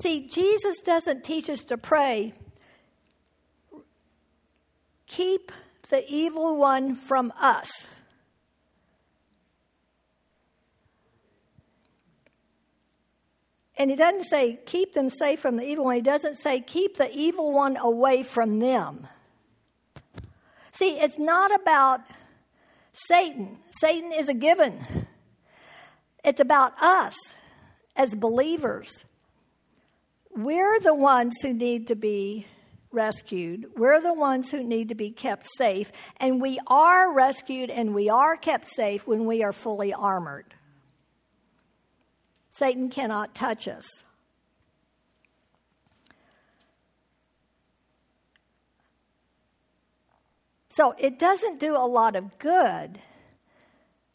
See, 0.00 0.26
Jesus 0.26 0.78
doesn't 0.80 1.22
teach 1.22 1.48
us 1.48 1.62
to 1.64 1.78
pray, 1.78 2.34
keep 5.12 5.52
the 5.90 6.04
evil 6.08 6.56
one 6.56 6.94
from 6.94 7.32
us. 7.38 7.86
And 13.76 13.90
he 13.90 13.96
doesn't 13.96 14.22
say, 14.22 14.60
keep 14.64 14.94
them 14.94 15.08
safe 15.08 15.40
from 15.40 15.56
the 15.56 15.64
evil 15.64 15.84
one. 15.84 15.96
He 15.96 16.02
doesn't 16.02 16.36
say, 16.36 16.60
keep 16.60 16.96
the 16.96 17.10
evil 17.14 17.52
one 17.52 17.76
away 17.76 18.22
from 18.22 18.58
them. 18.58 19.06
See, 20.72 20.98
it's 20.98 21.18
not 21.18 21.54
about 21.54 22.00
Satan. 22.92 23.58
Satan 23.80 24.12
is 24.12 24.28
a 24.28 24.34
given. 24.34 24.84
It's 26.24 26.40
about 26.40 26.80
us 26.80 27.16
as 27.96 28.14
believers. 28.14 29.04
We're 30.34 30.80
the 30.80 30.94
ones 30.94 31.36
who 31.42 31.52
need 31.52 31.88
to 31.88 31.96
be 31.96 32.46
rescued. 32.92 33.66
We're 33.76 34.00
the 34.00 34.14
ones 34.14 34.50
who 34.50 34.62
need 34.62 34.88
to 34.90 34.94
be 34.94 35.10
kept 35.10 35.46
safe. 35.56 35.90
And 36.18 36.40
we 36.40 36.58
are 36.66 37.12
rescued 37.12 37.70
and 37.70 37.94
we 37.94 38.08
are 38.08 38.36
kept 38.36 38.66
safe 38.66 39.06
when 39.06 39.26
we 39.26 39.42
are 39.42 39.52
fully 39.52 39.92
armored. 39.92 40.54
Satan 42.50 42.90
cannot 42.90 43.34
touch 43.34 43.66
us. 43.66 43.84
So 50.68 50.94
it 50.98 51.18
doesn't 51.18 51.60
do 51.60 51.76
a 51.76 51.84
lot 51.86 52.16
of 52.16 52.38
good 52.38 52.98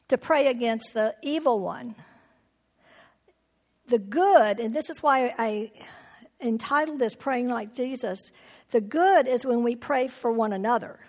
to 0.07 0.17
pray 0.17 0.47
against 0.47 0.93
the 0.93 1.13
evil 1.21 1.59
one. 1.59 1.95
The 3.87 3.99
good, 3.99 4.59
and 4.59 4.75
this 4.75 4.89
is 4.89 5.03
why 5.03 5.33
I 5.37 5.71
entitled 6.41 6.99
this 6.99 7.15
Praying 7.15 7.49
Like 7.49 7.73
Jesus, 7.73 8.31
the 8.71 8.82
good 8.82 9.27
is 9.27 9.45
when 9.45 9.63
we 9.63 9.75
pray 9.75 10.08
for 10.08 10.32
one 10.32 10.53
another. 10.53 10.99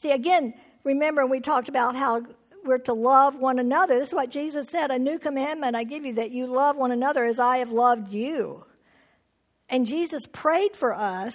See, 0.00 0.12
again, 0.12 0.54
remember 0.82 1.26
we 1.26 1.40
talked 1.40 1.68
about 1.68 1.96
how 1.96 2.22
we're 2.64 2.78
to 2.78 2.94
love 2.94 3.38
one 3.38 3.58
another. 3.58 3.98
This 3.98 4.08
is 4.08 4.14
what 4.14 4.30
Jesus 4.30 4.68
said 4.68 4.90
A 4.90 4.98
new 4.98 5.18
commandment 5.18 5.76
I 5.76 5.84
give 5.84 6.04
you 6.04 6.14
that 6.14 6.30
you 6.30 6.46
love 6.46 6.76
one 6.76 6.92
another 6.92 7.24
as 7.24 7.38
I 7.38 7.58
have 7.58 7.70
loved 7.70 8.12
you. 8.12 8.64
And 9.68 9.86
Jesus 9.86 10.22
prayed 10.32 10.76
for 10.76 10.94
us 10.94 11.34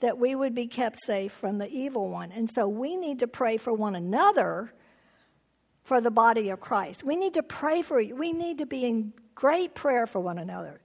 that 0.00 0.18
we 0.18 0.34
would 0.34 0.54
be 0.54 0.66
kept 0.66 0.98
safe 0.98 1.32
from 1.32 1.58
the 1.58 1.68
evil 1.68 2.08
one. 2.08 2.32
And 2.32 2.50
so 2.50 2.68
we 2.68 2.96
need 2.96 3.20
to 3.20 3.26
pray 3.26 3.56
for 3.56 3.72
one 3.72 3.94
another 3.94 4.72
for 5.82 6.00
the 6.00 6.10
body 6.10 6.50
of 6.50 6.60
Christ. 6.60 7.04
We 7.04 7.16
need 7.16 7.34
to 7.34 7.42
pray 7.42 7.82
for 7.82 8.00
you. 8.00 8.16
We 8.16 8.32
need 8.32 8.58
to 8.58 8.66
be 8.66 8.84
in 8.84 9.12
great 9.34 9.74
prayer 9.74 10.06
for 10.06 10.20
one 10.20 10.38
another. 10.38 10.80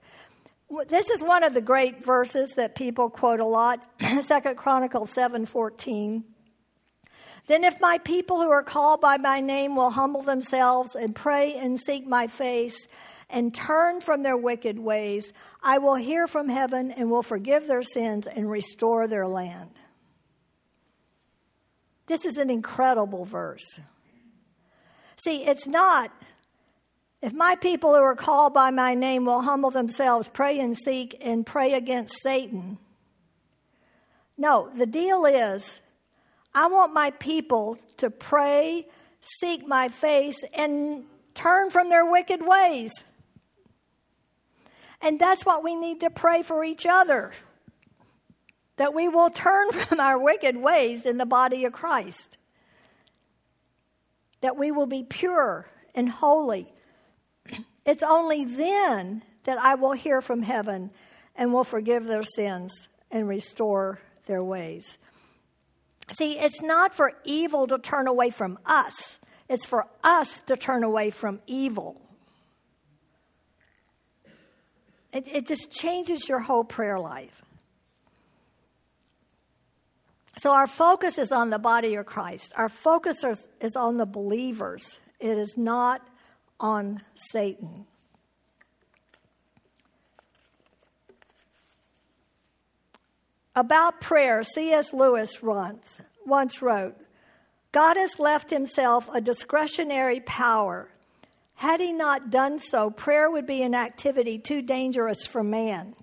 This 0.86 1.10
is 1.10 1.20
one 1.20 1.42
of 1.42 1.52
the 1.52 1.60
great 1.60 2.04
verses 2.04 2.50
that 2.50 2.76
people 2.76 3.10
quote 3.10 3.40
a 3.40 3.46
lot, 3.46 3.80
Second 4.22 4.56
Chronicles 4.56 5.12
7:14. 5.12 6.22
Then, 7.48 7.64
if 7.64 7.80
my 7.80 7.98
people 7.98 8.40
who 8.40 8.50
are 8.50 8.62
called 8.62 9.00
by 9.00 9.16
my 9.18 9.40
name 9.40 9.74
will 9.74 9.90
humble 9.90 10.22
themselves 10.22 10.94
and 10.94 11.12
pray 11.12 11.54
and 11.54 11.78
seek 11.78 12.06
my 12.06 12.28
face 12.28 12.86
and 13.28 13.52
turn 13.52 14.00
from 14.00 14.22
their 14.22 14.36
wicked 14.36 14.78
ways, 14.78 15.32
I 15.60 15.78
will 15.78 15.96
hear 15.96 16.28
from 16.28 16.48
heaven 16.48 16.92
and 16.92 17.10
will 17.10 17.24
forgive 17.24 17.66
their 17.66 17.82
sins 17.82 18.28
and 18.28 18.48
restore 18.48 19.08
their 19.08 19.26
land. 19.26 19.70
This 22.06 22.24
is 22.24 22.38
an 22.38 22.50
incredible 22.50 23.24
verse. 23.24 23.80
See, 25.24 25.44
it's 25.44 25.66
not, 25.66 26.12
if 27.22 27.32
my 27.32 27.56
people 27.56 27.94
who 27.94 28.00
are 28.00 28.16
called 28.16 28.54
by 28.54 28.70
my 28.70 28.94
name 28.94 29.26
will 29.26 29.42
humble 29.42 29.70
themselves, 29.70 30.28
pray 30.28 30.58
and 30.58 30.76
seek, 30.76 31.16
and 31.20 31.44
pray 31.44 31.74
against 31.74 32.22
Satan. 32.22 32.78
No, 34.38 34.70
the 34.74 34.86
deal 34.86 35.26
is 35.26 35.80
I 36.54 36.66
want 36.66 36.94
my 36.94 37.10
people 37.10 37.78
to 37.98 38.10
pray, 38.10 38.88
seek 39.20 39.66
my 39.66 39.88
face, 39.88 40.42
and 40.54 41.04
turn 41.34 41.70
from 41.70 41.90
their 41.90 42.04
wicked 42.10 42.44
ways. 42.44 42.90
And 45.02 45.18
that's 45.18 45.46
what 45.46 45.62
we 45.62 45.76
need 45.76 46.00
to 46.00 46.10
pray 46.10 46.42
for 46.42 46.64
each 46.64 46.86
other 46.86 47.32
that 48.80 48.94
we 48.94 49.08
will 49.08 49.28
turn 49.28 49.70
from 49.72 50.00
our 50.00 50.18
wicked 50.18 50.56
ways 50.56 51.04
in 51.04 51.18
the 51.18 51.26
body 51.26 51.66
of 51.66 51.72
Christ, 51.72 52.38
that 54.40 54.56
we 54.56 54.72
will 54.72 54.86
be 54.86 55.02
pure 55.02 55.68
and 55.94 56.08
holy. 56.08 56.72
It's 57.84 58.02
only 58.02 58.44
then 58.44 59.22
that 59.44 59.58
I 59.58 59.74
will 59.74 59.92
hear 59.92 60.20
from 60.20 60.42
heaven 60.42 60.90
and 61.34 61.52
will 61.52 61.64
forgive 61.64 62.04
their 62.04 62.22
sins 62.22 62.88
and 63.10 63.28
restore 63.28 64.00
their 64.26 64.44
ways. 64.44 64.98
See, 66.12 66.38
it's 66.38 66.60
not 66.60 66.94
for 66.94 67.12
evil 67.24 67.66
to 67.68 67.78
turn 67.78 68.06
away 68.06 68.30
from 68.30 68.58
us, 68.66 69.18
it's 69.48 69.66
for 69.66 69.86
us 70.04 70.42
to 70.42 70.56
turn 70.56 70.84
away 70.84 71.10
from 71.10 71.40
evil. 71.46 72.00
It, 75.12 75.26
it 75.26 75.46
just 75.46 75.72
changes 75.72 76.28
your 76.28 76.38
whole 76.38 76.62
prayer 76.62 76.98
life. 76.98 77.42
So, 80.38 80.52
our 80.52 80.68
focus 80.68 81.18
is 81.18 81.32
on 81.32 81.50
the 81.50 81.58
body 81.58 81.96
of 81.96 82.06
Christ. 82.06 82.52
Our 82.56 82.68
focus 82.68 83.24
is 83.60 83.76
on 83.76 83.96
the 83.96 84.06
believers. 84.06 84.98
It 85.18 85.36
is 85.36 85.54
not 85.58 86.00
on 86.60 87.02
Satan. 87.14 87.86
About 93.56 94.00
prayer, 94.00 94.42
C.S. 94.44 94.92
Lewis 94.92 95.42
once, 95.42 96.00
once 96.24 96.62
wrote 96.62 96.96
God 97.72 97.96
has 97.96 98.18
left 98.18 98.50
himself 98.50 99.08
a 99.12 99.20
discretionary 99.20 100.20
power. 100.20 100.88
Had 101.54 101.80
he 101.80 101.92
not 101.92 102.30
done 102.30 102.58
so, 102.58 102.90
prayer 102.90 103.30
would 103.30 103.46
be 103.46 103.62
an 103.62 103.74
activity 103.74 104.38
too 104.38 104.62
dangerous 104.62 105.26
for 105.26 105.42
man. 105.42 105.94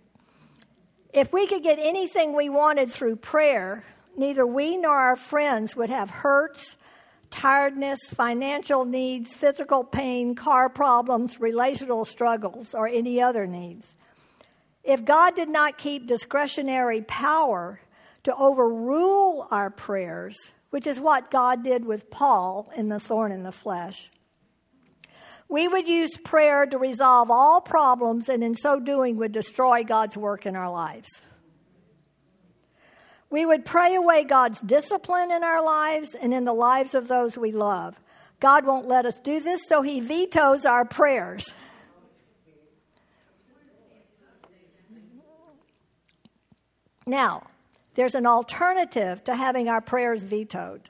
If 1.13 1.34
we 1.34 1.48
could 1.48 1.63
get 1.63 1.80
anything 1.80 2.36
we 2.36 2.50
wanted 2.50 2.91
through 2.91 3.17
prayer, 3.17 3.84
neither 4.15 4.46
we 4.46 4.78
nor 4.78 4.96
our 4.96 5.15
friends 5.15 5.76
would 5.76 5.89
have 5.89 6.10
hurts, 6.10 6.76
tiredness, 7.30 8.00
financial 8.10 8.86
needs, 8.86 9.34
physical 9.34 9.84
pain, 9.84 10.36
car 10.36 10.70
problems, 10.70 11.40
relational 11.40 12.06
struggles, 12.06 12.74
or 12.74 12.88
any 12.88 13.22
other 13.22 13.46
needs. 13.46 13.96
If 14.84 15.04
God 15.04 15.36
did 15.36 15.50
not 15.50 15.78
keep 15.78 16.08
discretionary 16.08 17.02
power 17.02 17.82
to 18.24 18.36
overrule 18.36 19.48
our 19.52 19.70
prayers, 19.70 20.52
which 20.70 20.88
is 20.88 21.00
what 21.00 21.32
God 21.32 21.63
did 21.63 21.86
with 21.86 22.10
Paul 22.10 22.72
in 22.76 22.90
the 22.90 23.00
thorn 23.00 23.32
in 23.32 23.44
the 23.44 23.52
flesh, 23.52 24.10
we 25.50 25.68
would 25.68 25.88
use 25.88 26.18
prayer 26.18 26.66
to 26.66 26.78
resolve 26.78 27.32
all 27.32 27.62
problems 27.62 28.28
and 28.28 28.44
in 28.44 28.56
so 28.56 28.80
doing 28.80 29.18
would 29.18 29.32
destroy 29.32 29.84
God's 29.84 30.18
work 30.18 30.46
in 30.46 30.56
our 30.56 30.70
lives. 30.70 31.22
We 33.30 33.46
would 33.46 33.66
pray 33.66 33.96
away 33.96 34.24
God's 34.24 34.60
discipline 34.62 35.32
in 35.32 35.44
our 35.44 35.63
lives 35.63 36.16
and 36.16 36.34
in 36.34 36.46
the 36.46 36.54
lives 36.54 36.96
of 36.96 37.08
those 37.08 37.38
we 37.38 37.52
love. 37.52 37.96
God 38.40 38.66
won't 38.66 38.88
let 38.88 39.06
us 39.06 39.20
do 39.20 39.40
this, 39.40 39.62
so 39.68 39.82
He 39.82 40.00
vetoes 40.00 40.66
our 40.66 40.86
prayers. 40.86 41.54
Now, 47.06 47.48
there's 47.96 48.16
an 48.16 48.26
alternative 48.26 49.24
to 49.26 49.36
having 49.36 49.68
our 49.70 49.82
prayers 49.82 50.24
vetoed. 50.24 50.90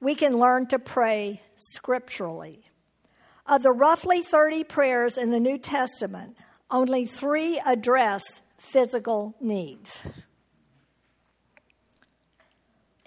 We 0.00 0.14
can 0.14 0.38
learn 0.38 0.66
to 0.68 0.78
pray 0.78 1.42
scripturally. 1.56 2.62
Of 3.46 3.62
the 3.62 3.72
roughly 3.72 4.22
30 4.22 4.64
prayers 4.64 5.18
in 5.18 5.30
the 5.30 5.40
New 5.40 5.58
Testament, 5.58 6.36
only 6.70 7.06
three 7.06 7.58
address 7.58 8.22
physical 8.58 9.34
needs 9.40 10.00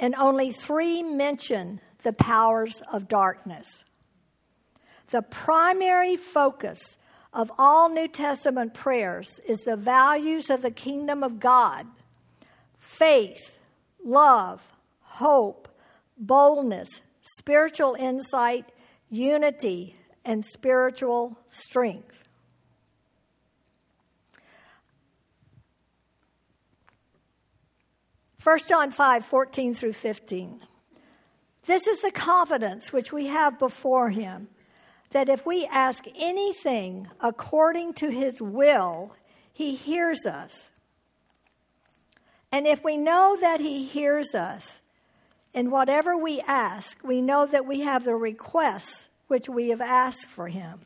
and 0.02 0.16
only 0.16 0.52
three 0.52 1.04
mention 1.04 1.80
the 2.04 2.12
powers 2.12 2.82
of 2.92 3.08
darkness. 3.08 3.86
The 5.12 5.22
primary 5.22 6.18
focus 6.18 6.98
of 7.32 7.52
all 7.58 7.90
New 7.90 8.08
Testament 8.08 8.74
prayers 8.74 9.40
is 9.48 9.60
the 9.60 9.78
values 9.78 10.50
of 10.50 10.64
the 10.64 10.72
kingdom 10.72 11.24
of 11.24 11.40
God 11.40 11.86
faith, 12.80 13.60
love, 14.04 14.62
hope, 15.02 15.68
boldness, 16.18 16.90
spiritual 17.22 17.96
insight, 18.00 18.66
unity, 19.10 19.96
and 20.26 20.44
spiritual 20.44 21.38
strength. 21.48 22.24
1 28.44 28.60
John 28.68 28.92
5 28.92 29.26
14 29.26 29.74
through 29.76 29.94
15. 29.94 30.62
This 31.66 31.86
is 31.86 32.02
the 32.02 32.12
confidence 32.12 32.92
which 32.92 33.14
we 33.14 33.28
have 33.28 33.60
before 33.60 34.10
him 34.10 34.48
that 35.12 35.30
if 35.30 35.46
we 35.46 35.68
ask 35.72 36.06
anything 36.16 37.08
according 37.20 37.94
to 37.94 38.10
his 38.10 38.42
will, 38.42 39.14
he 39.52 39.76
hears 39.76 40.26
us. 40.26 40.72
And 42.52 42.66
if 42.66 42.84
we 42.84 42.98
know 42.98 43.38
that 43.40 43.60
he 43.60 43.84
hears 43.84 44.34
us, 44.34 44.80
in 45.54 45.70
whatever 45.70 46.18
we 46.18 46.42
ask, 46.42 46.98
we 47.04 47.22
know 47.22 47.46
that 47.46 47.66
we 47.66 47.82
have 47.82 48.06
the 48.06 48.16
requests 48.16 49.08
which 49.28 49.50
we 49.50 49.70
have 49.70 49.82
asked 49.82 50.28
for 50.28 50.48
him. 50.48 50.80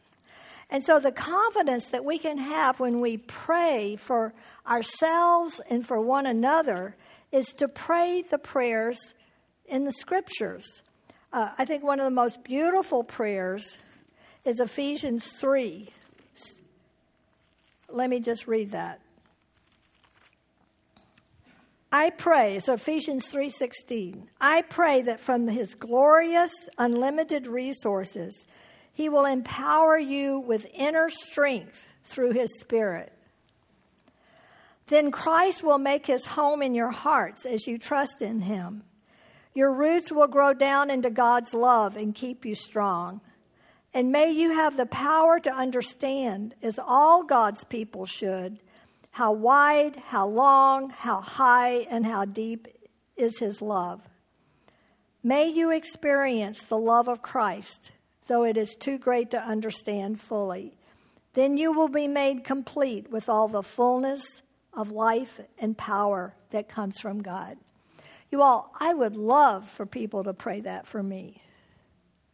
And 0.70 0.84
so 0.84 1.00
the 1.00 1.12
confidence 1.12 1.88
that 1.88 2.04
we 2.04 2.18
can 2.18 2.40
have 2.40 2.80
when 2.80 3.00
we 3.00 3.18
pray 3.18 3.96
for 3.96 4.34
ourselves 4.68 5.62
and 5.70 5.86
for 5.86 6.02
one 6.02 6.26
another 6.26 6.96
is 7.36 7.48
to 7.48 7.68
pray 7.68 8.24
the 8.32 8.38
prayers 8.38 9.14
in 9.66 9.84
the 9.84 9.92
scriptures. 9.92 10.82
Uh, 11.34 11.50
I 11.58 11.66
think 11.66 11.84
one 11.84 12.00
of 12.00 12.06
the 12.06 12.12
most 12.12 12.46
beautiful 12.46 13.04
prayers 13.04 13.78
is 14.46 14.62
Ephesians 14.62 15.34
3. 15.34 15.90
Let 17.90 18.10
me 18.10 18.22
just 18.22 18.48
read 18.48 18.72
that. 18.72 19.02
I 21.92 22.10
pray, 22.10 22.60
so 22.60 22.74
Ephesians 22.74 23.28
3:16. 23.28 24.30
I 24.40 24.62
pray 24.62 25.02
that 25.04 25.20
from 25.20 25.48
his 25.48 25.76
glorious 25.76 26.54
unlimited 26.78 27.48
resources 27.48 28.46
he 28.94 29.10
will 29.10 29.26
empower 29.26 29.98
you 29.98 30.40
with 30.40 30.68
inner 30.74 31.10
strength 31.10 31.86
through 32.04 32.32
his 32.32 32.50
spirit 32.60 33.15
then 34.88 35.12
Christ 35.12 35.64
will 35.64 35.78
make 35.78 36.06
his 36.06 36.26
home 36.26 36.62
in 36.62 36.76
your 36.76 36.92
hearts 36.92 37.46
as 37.46 37.66
you 37.66 37.78
trust 37.78 38.22
in 38.22 38.42
him. 38.42 38.84
Your 39.54 39.74
roots 39.74 40.12
will 40.12 40.28
grow 40.28 40.54
down 40.54 40.90
into 40.92 41.10
God's 41.10 41.54
love 41.54 41.96
and 41.96 42.14
keep 42.14 42.46
you 42.46 42.56
strong. 42.56 43.22
And 43.94 44.12
may 44.12 44.32
you 44.32 44.52
have 44.52 44.76
the 44.76 44.86
power 44.86 45.40
to 45.40 45.52
understand, 45.52 46.54
as 46.62 46.78
all 46.78 47.24
God's 47.24 47.64
people 47.64 48.06
should, 48.06 48.60
how 49.12 49.32
wide, 49.32 49.96
how 49.96 50.28
long, 50.28 50.90
how 50.90 51.22
high, 51.22 51.86
and 51.90 52.06
how 52.06 52.26
deep 52.26 52.68
is 53.16 53.40
his 53.40 53.62
love. 53.62 54.02
May 55.24 55.48
you 55.48 55.72
experience 55.72 56.64
the 56.64 56.78
love 56.78 57.08
of 57.08 57.22
Christ, 57.22 57.92
though 58.28 58.44
it 58.44 58.58
is 58.58 58.76
too 58.76 58.98
great 58.98 59.32
to 59.32 59.42
understand 59.42 60.20
fully. 60.20 60.78
Then 61.34 61.58
you 61.58 61.72
will 61.72 61.88
be 61.88 62.08
made 62.08 62.44
complete 62.44 63.10
with 63.10 63.30
all 63.30 63.48
the 63.48 63.64
fullness 63.64 64.42
of 64.76 64.92
life 64.92 65.40
and 65.58 65.78
power 65.78 66.36
that 66.52 66.70
comes 66.70 67.00
from 67.00 67.22
God. 67.22 67.58
You 68.32 68.42
all, 68.42 68.74
I 68.80 68.94
would 68.94 69.16
love 69.16 69.70
for 69.70 69.86
people 69.86 70.24
to 70.24 70.34
pray 70.34 70.62
that 70.62 70.88
for 70.88 71.02
me, 71.02 71.42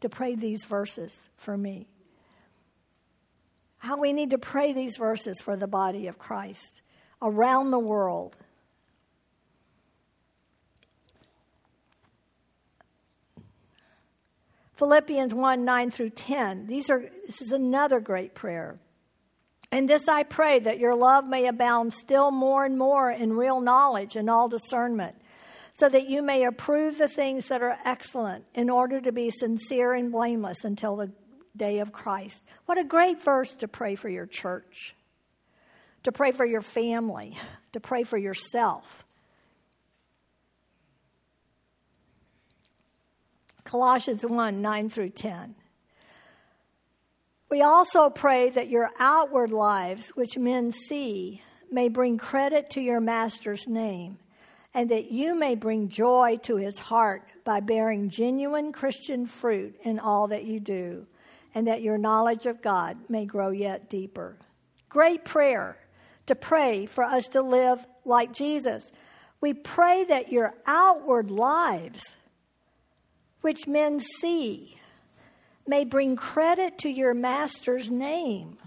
to 0.02 0.10
pray 0.10 0.36
these 0.36 0.66
verses 0.66 1.30
for 1.38 1.56
me. 1.56 1.88
How 3.78 3.98
we 3.98 4.14
need 4.14 4.32
to 4.32 4.38
pray 4.38 4.74
these 4.74 4.98
verses 4.98 5.42
for 5.42 5.56
the 5.56 5.68
body 5.68 6.08
of 6.08 6.18
Christ 6.18 6.82
around 7.22 7.72
the 7.72 7.80
world. 7.80 8.36
Philippians 14.74 15.34
1 15.36 15.64
9 15.64 15.92
through 15.92 16.10
10. 16.10 16.66
These 16.66 16.90
are, 16.90 17.04
this 17.26 17.42
is 17.42 17.52
another 17.52 18.00
great 18.00 18.34
prayer. 18.34 18.80
And 19.72 19.88
this 19.88 20.08
I 20.08 20.24
pray 20.24 20.60
that 20.60 20.80
your 20.80 20.96
love 20.96 21.26
may 21.26 21.48
abound 21.48 21.94
still 21.94 22.30
more 22.30 22.66
and 22.66 22.78
more 22.78 23.10
in 23.10 23.34
real 23.34 23.62
knowledge 23.62 24.18
and 24.18 24.30
all 24.30 24.50
discernment, 24.50 25.16
so 25.74 25.88
that 25.88 26.10
you 26.10 26.22
may 26.22 26.44
approve 26.44 26.98
the 26.98 27.08
things 27.08 27.48
that 27.48 27.62
are 27.62 27.78
excellent 27.86 28.46
in 28.54 28.70
order 28.70 29.00
to 29.00 29.12
be 29.12 29.30
sincere 29.30 29.94
and 29.94 30.12
blameless 30.12 30.66
until 30.66 30.98
the 30.98 31.12
day 31.56 31.80
of 31.80 31.94
Christ. 31.94 32.44
What 32.66 32.78
a 32.78 32.84
great 32.84 33.24
verse 33.24 33.54
to 33.56 33.68
pray 33.68 33.96
for 33.96 34.10
your 34.10 34.26
church, 34.26 34.96
to 36.04 36.12
pray 36.12 36.32
for 36.34 36.46
your 36.46 36.62
family, 36.62 37.38
to 37.72 37.80
pray 37.80 38.04
for 38.04 38.18
yourself. 38.18 39.06
Colossians 43.64 44.26
1 44.26 44.62
9 44.62 44.90
through 44.90 45.10
10. 45.10 45.56
We 47.52 47.64
also 47.64 48.10
pray 48.10 48.50
that 48.52 48.70
your 48.70 48.92
outward 48.98 49.52
lives, 49.52 50.08
which 50.16 50.38
men 50.38 50.72
see, 50.72 51.42
may 51.70 51.90
bring 51.90 52.18
credit 52.18 52.70
to 52.72 52.82
your 52.82 53.02
Master's 53.02 53.68
name, 53.68 54.20
and 54.74 54.90
that 54.90 55.12
you 55.12 55.36
may 55.36 55.56
bring 55.56 55.90
joy 55.90 56.40
to 56.44 56.56
his 56.56 56.80
heart 56.80 57.24
by 57.44 57.60
bearing 57.60 58.10
genuine 58.10 58.72
Christian 58.72 59.26
fruit 59.26 59.76
in 59.84 60.00
all 60.00 60.30
that 60.30 60.46
you 60.46 60.62
do, 60.62 61.06
and 61.54 61.68
that 61.68 61.82
your 61.82 61.98
knowledge 61.98 62.46
of 62.46 62.62
God 62.62 62.98
may 63.10 63.26
grow 63.26 63.50
yet 63.50 63.90
deeper. 63.90 64.38
Great 64.88 65.26
prayer 65.26 65.76
to 66.28 66.36
pray 66.36 66.86
for 66.86 67.04
us 67.04 67.28
to 67.30 67.42
live 67.42 67.86
like 68.06 68.32
Jesus. 68.32 68.94
We 69.42 69.54
pray 69.54 70.06
that 70.06 70.32
your 70.32 70.54
outward 70.66 71.30
lives, 71.30 72.16
which 73.42 73.68
men 73.68 74.00
see, 74.22 74.78
may 75.68 75.86
bring 75.86 76.16
credit 76.16 76.80
to 76.80 76.90
your 76.90 77.14
master's 77.14 77.90
name. 77.90 78.58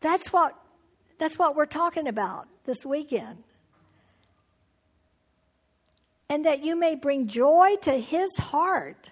That's 0.00 0.32
what, 0.32 0.54
that's 1.18 1.38
what 1.38 1.54
we're 1.54 1.66
talking 1.66 2.08
about 2.08 2.48
this 2.64 2.84
weekend. 2.84 3.44
And 6.28 6.46
that 6.46 6.64
you 6.64 6.76
may 6.76 6.94
bring 6.94 7.28
joy 7.28 7.76
to 7.82 7.92
his 7.92 8.30
heart, 8.38 9.10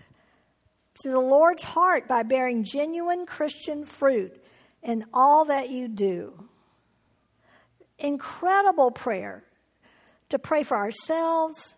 to 1.02 1.10
the 1.10 1.20
Lord's 1.20 1.62
heart, 1.62 2.08
by 2.08 2.22
bearing 2.22 2.64
genuine 2.64 3.26
Christian 3.26 3.84
fruit 3.84 4.42
in 4.82 5.04
all 5.12 5.44
that 5.44 5.70
you 5.70 5.86
do. 5.86 6.48
Incredible 7.98 8.90
prayer 8.90 9.44
to 10.30 10.38
pray 10.38 10.62
for 10.62 10.76
ourselves, 10.76 11.74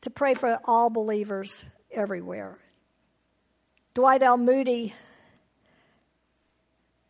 to 0.00 0.10
pray 0.10 0.34
for 0.34 0.58
all 0.64 0.88
believers 0.88 1.64
everywhere. 1.98 2.58
Dwight 3.94 4.22
L. 4.22 4.38
Moody 4.38 4.94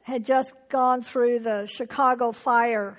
had 0.03 0.25
just 0.25 0.55
gone 0.71 1.03
through 1.03 1.41
the 1.41 1.67
Chicago 1.67 2.33
fire, 2.33 2.99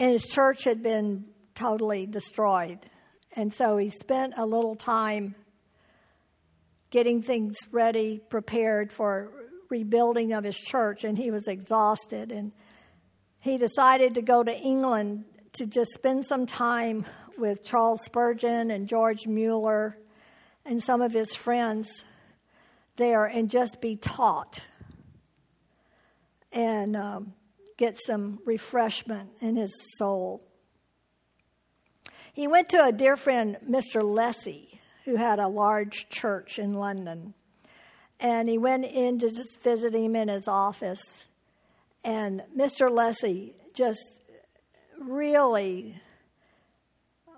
and 0.00 0.10
his 0.10 0.26
church 0.26 0.64
had 0.64 0.82
been 0.82 1.26
totally 1.54 2.06
destroyed. 2.06 2.78
And 3.36 3.52
so 3.52 3.76
he 3.76 3.90
spent 3.90 4.34
a 4.38 4.46
little 4.46 4.74
time 4.74 5.34
getting 6.90 7.20
things 7.20 7.56
ready, 7.70 8.20
prepared 8.30 8.92
for 8.92 9.30
rebuilding 9.68 10.32
of 10.32 10.44
his 10.44 10.56
church, 10.56 11.04
and 11.04 11.18
he 11.18 11.30
was 11.30 11.48
exhausted. 11.48 12.32
And 12.32 12.52
he 13.40 13.58
decided 13.58 14.14
to 14.14 14.22
go 14.22 14.42
to 14.42 14.56
England 14.56 15.24
to 15.54 15.66
just 15.66 15.92
spend 15.92 16.24
some 16.24 16.46
time 16.46 17.06
with 17.38 17.64
Charles 17.64 18.02
Spurgeon 18.04 18.70
and 18.70 18.88
George 18.88 19.26
Mueller 19.26 19.96
and 20.64 20.82
some 20.82 21.00
of 21.00 21.12
his 21.12 21.34
friends 21.36 22.04
there 22.96 23.24
and 23.24 23.48
just 23.48 23.80
be 23.80 23.96
taught 23.96 24.60
and 26.52 26.96
um, 26.96 27.34
get 27.76 27.96
some 27.98 28.40
refreshment 28.44 29.30
in 29.40 29.56
his 29.56 29.72
soul. 29.96 30.42
He 32.32 32.48
went 32.48 32.68
to 32.70 32.84
a 32.84 32.92
dear 32.92 33.16
friend, 33.16 33.56
Mr. 33.68 34.02
Lessey, 34.02 34.80
who 35.04 35.16
had 35.16 35.38
a 35.38 35.48
large 35.48 36.08
church 36.08 36.58
in 36.58 36.74
London. 36.74 37.34
And 38.18 38.48
he 38.48 38.58
went 38.58 38.86
in 38.86 39.18
to 39.20 39.28
just 39.28 39.60
visit 39.62 39.94
him 39.94 40.16
in 40.16 40.28
his 40.28 40.48
office. 40.48 41.26
And 42.02 42.42
Mr. 42.56 42.90
Lessey 42.90 43.52
just 43.72 44.13
really 45.00 46.00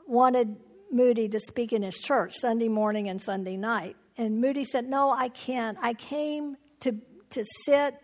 wanted 0.06 0.56
Moody 0.90 1.28
to 1.28 1.40
speak 1.40 1.72
in 1.72 1.82
his 1.82 1.96
church 1.98 2.34
Sunday 2.38 2.68
morning 2.68 3.08
and 3.08 3.20
Sunday 3.20 3.56
night. 3.56 3.96
And 4.16 4.40
Moody 4.40 4.64
said, 4.64 4.88
No, 4.88 5.10
I 5.10 5.28
can't. 5.28 5.76
I 5.80 5.94
came 5.94 6.56
to, 6.80 6.96
to 7.30 7.44
sit 7.64 7.94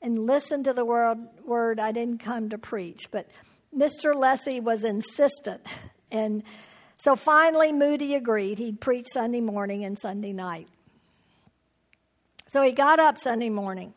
and 0.00 0.26
listen 0.26 0.62
to 0.64 0.72
the 0.72 0.84
word, 0.84 1.18
word. 1.44 1.80
I 1.80 1.92
didn't 1.92 2.18
come 2.18 2.48
to 2.50 2.58
preach. 2.58 3.10
But 3.10 3.28
Mr. 3.76 4.14
Lessey 4.14 4.62
was 4.62 4.84
insistent. 4.84 5.66
And 6.10 6.42
so 6.98 7.16
finally, 7.16 7.72
Moody 7.72 8.14
agreed. 8.14 8.58
He'd 8.58 8.80
preach 8.80 9.06
Sunday 9.12 9.40
morning 9.40 9.84
and 9.84 9.98
Sunday 9.98 10.32
night. 10.32 10.68
So 12.48 12.62
he 12.62 12.72
got 12.72 12.98
up 12.98 13.18
Sunday 13.18 13.48
morning 13.48 13.94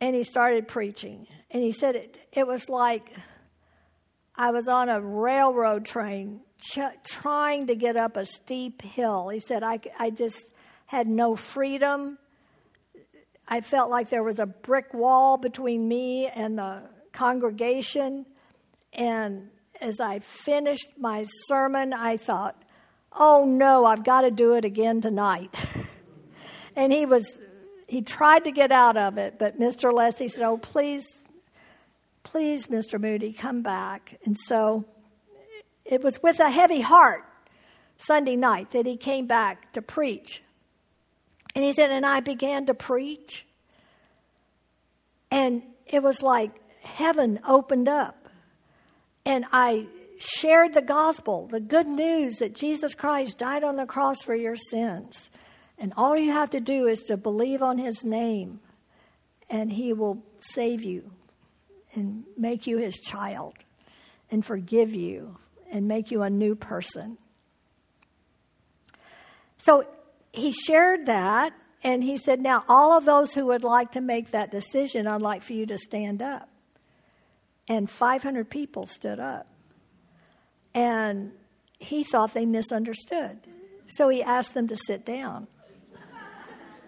and 0.00 0.14
he 0.14 0.22
started 0.22 0.68
preaching. 0.68 1.26
And 1.52 1.62
he 1.62 1.70
said 1.70 1.96
it, 1.96 2.18
it 2.32 2.46
was 2.46 2.68
like 2.68 3.12
I 4.34 4.50
was 4.50 4.66
on 4.66 4.88
a 4.88 5.00
railroad 5.00 5.84
train 5.84 6.40
ch- 6.58 6.78
trying 7.04 7.66
to 7.66 7.74
get 7.74 7.96
up 7.96 8.16
a 8.16 8.24
steep 8.24 8.80
hill. 8.82 9.28
He 9.28 9.38
said, 9.38 9.62
I, 9.62 9.78
I 9.98 10.10
just 10.10 10.52
had 10.86 11.06
no 11.06 11.36
freedom. 11.36 12.18
I 13.46 13.60
felt 13.60 13.90
like 13.90 14.08
there 14.08 14.22
was 14.22 14.38
a 14.38 14.46
brick 14.46 14.94
wall 14.94 15.36
between 15.36 15.86
me 15.86 16.28
and 16.28 16.58
the 16.58 16.82
congregation. 17.12 18.24
And 18.94 19.50
as 19.80 20.00
I 20.00 20.20
finished 20.20 20.88
my 20.98 21.26
sermon, 21.46 21.92
I 21.92 22.16
thought, 22.16 22.62
oh 23.12 23.44
no, 23.44 23.84
I've 23.84 24.04
got 24.04 24.22
to 24.22 24.30
do 24.30 24.54
it 24.54 24.64
again 24.64 25.02
tonight. 25.02 25.54
and 26.76 26.92
he 26.92 27.04
was, 27.04 27.26
he 27.86 28.00
tried 28.00 28.44
to 28.44 28.52
get 28.52 28.72
out 28.72 28.96
of 28.96 29.18
it, 29.18 29.38
but 29.38 29.60
Mr. 29.60 29.92
Lessey 29.92 30.30
said, 30.30 30.44
oh, 30.44 30.56
please, 30.56 31.04
please, 32.22 32.66
Mr. 32.66 33.00
Moody, 33.00 33.32
come 33.32 33.62
back. 33.62 34.18
And 34.24 34.36
so 34.46 34.84
it 35.84 36.02
was 36.02 36.22
with 36.22 36.40
a 36.40 36.50
heavy 36.50 36.80
heart 36.80 37.24
Sunday 37.96 38.36
night 38.36 38.70
that 38.70 38.86
he 38.86 38.96
came 38.96 39.26
back 39.26 39.72
to 39.72 39.82
preach. 39.82 40.42
And 41.54 41.64
he 41.64 41.72
said, 41.72 41.90
and 41.90 42.06
I 42.06 42.20
began 42.20 42.66
to 42.66 42.74
preach. 42.74 43.46
And 45.30 45.62
it 45.86 46.02
was 46.02 46.22
like 46.22 46.52
heaven 46.82 47.40
opened 47.46 47.88
up 47.88 48.28
and 49.24 49.44
I 49.52 49.86
shared 50.16 50.74
the 50.74 50.82
gospel, 50.82 51.48
the 51.48 51.60
good 51.60 51.86
news 51.86 52.36
that 52.36 52.54
Jesus 52.54 52.94
Christ 52.94 53.38
died 53.38 53.64
on 53.64 53.76
the 53.76 53.86
cross 53.86 54.22
for 54.22 54.34
your 54.34 54.56
sins. 54.56 55.30
And 55.78 55.92
all 55.96 56.16
you 56.16 56.32
have 56.32 56.50
to 56.50 56.60
do 56.60 56.86
is 56.86 57.02
to 57.04 57.16
believe 57.16 57.62
on 57.62 57.78
his 57.78 58.04
name, 58.04 58.60
and 59.50 59.72
he 59.72 59.92
will 59.92 60.22
save 60.40 60.84
you 60.84 61.10
and 61.94 62.24
make 62.36 62.66
you 62.66 62.78
his 62.78 62.98
child 62.98 63.54
and 64.30 64.44
forgive 64.44 64.94
you 64.94 65.36
and 65.70 65.88
make 65.88 66.10
you 66.10 66.22
a 66.22 66.30
new 66.30 66.54
person. 66.54 67.18
So 69.58 69.86
he 70.32 70.52
shared 70.52 71.06
that, 71.06 71.52
and 71.84 72.02
he 72.02 72.16
said, 72.16 72.40
Now, 72.40 72.64
all 72.68 72.96
of 72.96 73.04
those 73.04 73.34
who 73.34 73.46
would 73.46 73.64
like 73.64 73.92
to 73.92 74.00
make 74.00 74.30
that 74.30 74.50
decision, 74.50 75.06
I'd 75.06 75.22
like 75.22 75.42
for 75.42 75.52
you 75.52 75.66
to 75.66 75.78
stand 75.78 76.22
up 76.22 76.48
and 77.68 77.88
500 77.88 78.50
people 78.50 78.86
stood 78.86 79.20
up. 79.20 79.46
And 80.74 81.32
he 81.78 82.04
thought 82.04 82.34
they 82.34 82.46
misunderstood. 82.46 83.38
So 83.86 84.08
he 84.08 84.22
asked 84.22 84.54
them 84.54 84.68
to 84.68 84.76
sit 84.76 85.04
down. 85.04 85.46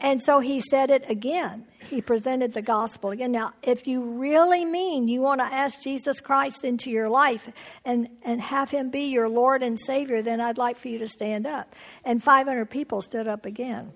And 0.00 0.22
so 0.22 0.40
he 0.40 0.60
said 0.60 0.90
it 0.90 1.04
again. 1.08 1.66
He 1.88 2.00
presented 2.00 2.54
the 2.54 2.62
gospel 2.62 3.10
again. 3.10 3.32
Now, 3.32 3.52
if 3.62 3.86
you 3.86 4.02
really 4.02 4.64
mean 4.64 5.08
you 5.08 5.20
want 5.20 5.40
to 5.40 5.44
ask 5.44 5.82
Jesus 5.82 6.20
Christ 6.20 6.64
into 6.64 6.90
your 6.90 7.08
life 7.08 7.48
and, 7.84 8.08
and 8.22 8.40
have 8.40 8.70
him 8.70 8.90
be 8.90 9.06
your 9.06 9.28
Lord 9.28 9.62
and 9.62 9.78
Savior, 9.78 10.22
then 10.22 10.40
I'd 10.40 10.58
like 10.58 10.78
for 10.78 10.88
you 10.88 10.98
to 10.98 11.08
stand 11.08 11.46
up. 11.46 11.74
And 12.04 12.22
500 12.22 12.66
people 12.66 13.02
stood 13.02 13.28
up 13.28 13.46
again. 13.46 13.92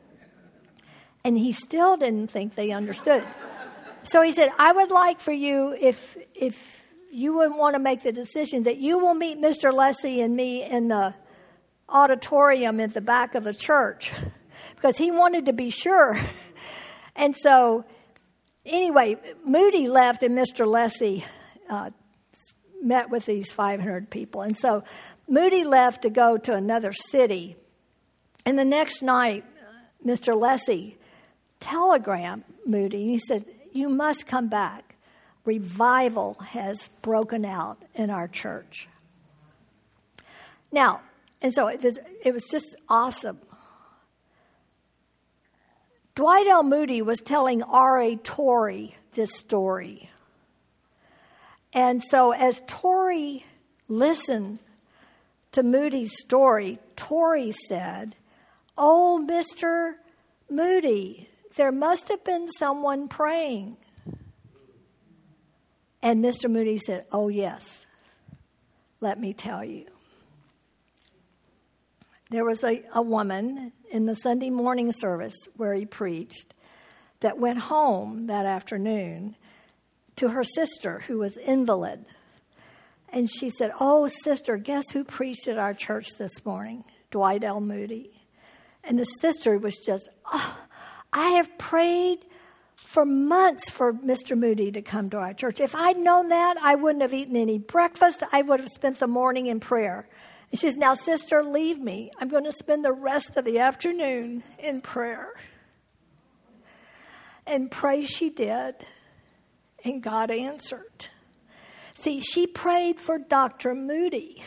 And 1.24 1.36
he 1.36 1.53
still 1.53 1.97
didn't 1.97 2.30
think 2.30 2.55
they 2.55 2.70
understood. 2.70 3.24
So 4.05 4.22
he 4.22 4.32
said, 4.32 4.51
I 4.59 4.72
would 4.72 4.91
like 4.91 5.20
for 5.20 5.32
you, 5.32 5.76
if, 5.78 6.16
if 6.34 6.78
you 7.11 7.36
would 7.39 7.55
want 7.55 7.74
to 7.74 7.80
make 7.80 8.03
the 8.03 8.12
decision, 8.12 8.62
that 8.62 8.78
you 8.78 8.99
will 8.99 9.14
meet 9.14 9.39
Mr. 9.39 9.72
Lessey 9.72 10.22
and 10.22 10.36
me 10.36 10.64
in 10.64 10.89
the 10.89 11.14
auditorium 11.89 12.80
at 12.80 12.95
the 12.95 13.01
back 13.01 13.34
of 13.34 13.45
the 13.45 13.55
church 13.55 14.12
because 14.76 14.97
he 14.97 15.11
wanted 15.11 15.47
to 15.47 15.53
be 15.53 15.70
sure. 15.70 16.18
And 17.19 17.35
so, 17.37 17.85
anyway, 18.64 19.16
Moody 19.45 19.89
left 19.89 20.23
and 20.23 20.39
Mr. 20.39 20.66
Lessey 20.66 21.25
uh, 21.69 21.91
met 22.81 23.11
with 23.11 23.27
these 23.27 23.51
500 23.51 24.09
people. 24.09 24.43
And 24.43 24.57
so, 24.57 24.85
Moody 25.29 25.64
left 25.64 26.03
to 26.03 26.11
go 26.11 26.39
to 26.39 26.55
another 26.55 26.93
city. 26.93 27.57
And 28.47 28.57
the 28.57 28.64
next 28.64 29.03
night, 29.03 29.45
Mr. 30.07 30.33
Lessey 30.41 30.95
telegrammed 31.59 32.45
Moody. 32.64 33.07
He 33.07 33.19
said, 33.19 33.45
You 33.73 33.89
must 33.89 34.27
come 34.27 34.49
back. 34.49 34.95
Revival 35.45 36.35
has 36.35 36.89
broken 37.03 37.45
out 37.45 37.83
in 37.95 38.11
our 38.11 38.29
church. 38.29 38.89
Now, 40.71 41.01
and 41.43 41.53
so 41.53 41.66
it 41.66 42.33
was 42.33 42.45
just 42.51 42.77
awesome 42.89 43.41
Dwight 46.19 46.49
L. 46.49 46.64
Moody 46.64 47.01
was 47.01 47.21
telling 47.21 47.62
R.A. 47.62 48.16
Torrey 48.16 48.97
this 49.12 49.31
story. 49.37 50.11
And 51.73 52.03
so, 52.03 52.33
as 52.33 52.61
Torrey 52.66 53.47
listened 53.87 54.59
to 55.53 55.62
Moody's 55.62 56.19
story, 56.19 56.81
Torrey 56.97 57.53
said, 57.69 58.16
Oh, 58.77 59.25
Mr. 59.31 59.93
Moody, 60.51 61.29
there 61.55 61.71
must 61.71 62.09
have 62.09 62.25
been 62.25 62.49
someone 62.49 63.07
praying. 63.07 63.77
And 66.03 66.25
Mr. 66.25 66.51
Moody 66.51 66.79
said, 66.79 67.05
Oh, 67.12 67.29
yes, 67.29 67.87
let 69.01 69.21
me 69.21 69.33
tell 69.33 69.62
you. 69.62 69.87
There 72.31 72.45
was 72.45 72.62
a, 72.62 72.85
a 72.95 73.03
woman 73.03 73.72
in 73.91 74.07
the 74.07 74.14
Sunday 74.14 74.51
morning 74.51 74.93
service 74.93 75.37
where 75.57 75.74
he 75.74 75.87
preached 75.87 76.55
that 77.20 77.39
went 77.39 77.59
home 77.59 78.26
that 78.26 78.45
afternoon 78.45 79.37
to 80.16 80.29
her 80.29 80.45
sister 80.45 81.01
who 81.07 81.18
was 81.18 81.37
invalid. 81.37 82.05
And 83.09 83.31
she 83.31 83.49
said, 83.49 83.72
Oh, 83.81 84.09
sister, 84.09 84.57
guess 84.59 84.91
who 84.93 85.05
preached 85.05 85.49
at 85.49 85.59
our 85.59 85.72
church 85.72 86.09
this 86.18 86.45
morning? 86.45 86.85
Dwight 87.11 87.45
L. 87.45 87.61
Moody. 87.61 88.18
And 88.85 88.99
the 88.99 89.05
sister 89.05 89.59
was 89.59 89.76
just, 89.79 90.09
oh, 90.33 90.59
I 91.12 91.31
have 91.31 91.57
prayed 91.59 92.24
for 92.76 93.05
months 93.05 93.70
for 93.70 93.93
Mr. 93.93 94.39
Moody 94.39 94.70
to 94.72 94.83
come 94.83 95.11
to 95.11 95.18
our 95.18 95.35
church. 95.35 95.61
If 95.61 95.74
I'd 95.74 95.99
known 95.99 96.29
that, 96.29 96.57
I 96.62 96.74
wouldn't 96.74 97.03
have 97.03 97.14
eaten 97.14 97.37
any 97.37 97.59
breakfast. 97.59 98.22
I 98.33 98.43
would 98.43 98.61
have 98.61 98.68
spent 98.68 98.99
the 98.99 99.07
morning 99.07 99.47
in 99.47 99.61
prayer. 99.61 100.09
She 100.51 100.57
says, 100.57 100.77
Now, 100.77 100.95
sister, 100.95 101.43
leave 101.43 101.79
me. 101.79 102.11
I'm 102.21 102.29
going 102.29 102.45
to 102.45 102.53
spend 102.53 102.85
the 102.85 102.93
rest 102.93 103.37
of 103.37 103.45
the 103.45 103.59
afternoon 103.59 104.43
in 104.59 104.81
prayer. 104.81 105.29
And 107.47 107.71
pray 107.71 108.05
she 108.05 108.31
did. 108.31 108.75
And 109.85 110.03
God 110.03 110.31
answered. 110.31 111.09
See, 112.03 112.21
she 112.21 112.47
prayed 112.47 113.01
for 113.01 113.19
Dr. 113.19 113.75
Moody 113.75 114.43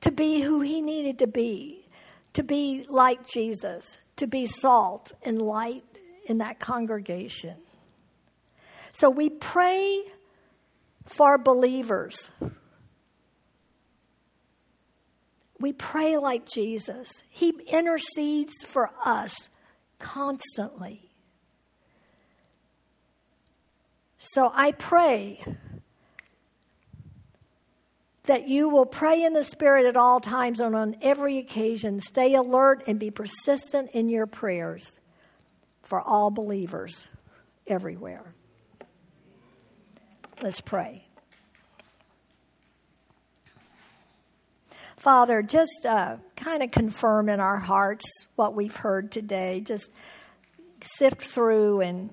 to 0.00 0.10
be 0.10 0.40
who 0.40 0.60
he 0.60 0.80
needed 0.80 1.18
to 1.18 1.26
be, 1.26 1.88
to 2.32 2.42
be 2.42 2.86
like 2.88 3.26
Jesus, 3.26 3.98
to 4.16 4.26
be 4.26 4.46
salt 4.46 5.12
and 5.22 5.40
light 5.40 5.84
in 6.26 6.38
that 6.38 6.58
congregation. 6.58 7.56
So 8.92 9.10
we 9.10 9.28
pray 9.28 10.00
for 11.04 11.38
believers. 11.38 12.30
We 15.58 15.72
pray 15.72 16.18
like 16.18 16.46
Jesus. 16.46 17.22
He 17.28 17.50
intercedes 17.66 18.54
for 18.64 18.90
us 19.04 19.48
constantly. 19.98 21.10
So 24.18 24.50
I 24.54 24.72
pray 24.72 25.42
that 28.24 28.48
you 28.48 28.68
will 28.68 28.86
pray 28.86 29.22
in 29.22 29.32
the 29.32 29.44
Spirit 29.44 29.86
at 29.86 29.96
all 29.96 30.20
times 30.20 30.60
and 30.60 30.74
on 30.74 30.96
every 31.00 31.38
occasion. 31.38 32.00
Stay 32.00 32.34
alert 32.34 32.82
and 32.86 32.98
be 32.98 33.10
persistent 33.10 33.90
in 33.92 34.08
your 34.08 34.26
prayers 34.26 34.98
for 35.82 36.00
all 36.00 36.30
believers 36.30 37.06
everywhere. 37.66 38.24
Let's 40.42 40.60
pray. 40.60 41.05
Father, 45.06 45.40
just 45.40 45.86
uh, 45.88 46.16
kind 46.34 46.64
of 46.64 46.72
confirm 46.72 47.28
in 47.28 47.38
our 47.38 47.60
hearts 47.60 48.04
what 48.34 48.56
we've 48.56 48.74
heard 48.74 49.12
today. 49.12 49.60
Just 49.64 49.88
sift 50.98 51.22
through 51.22 51.80
and 51.82 52.10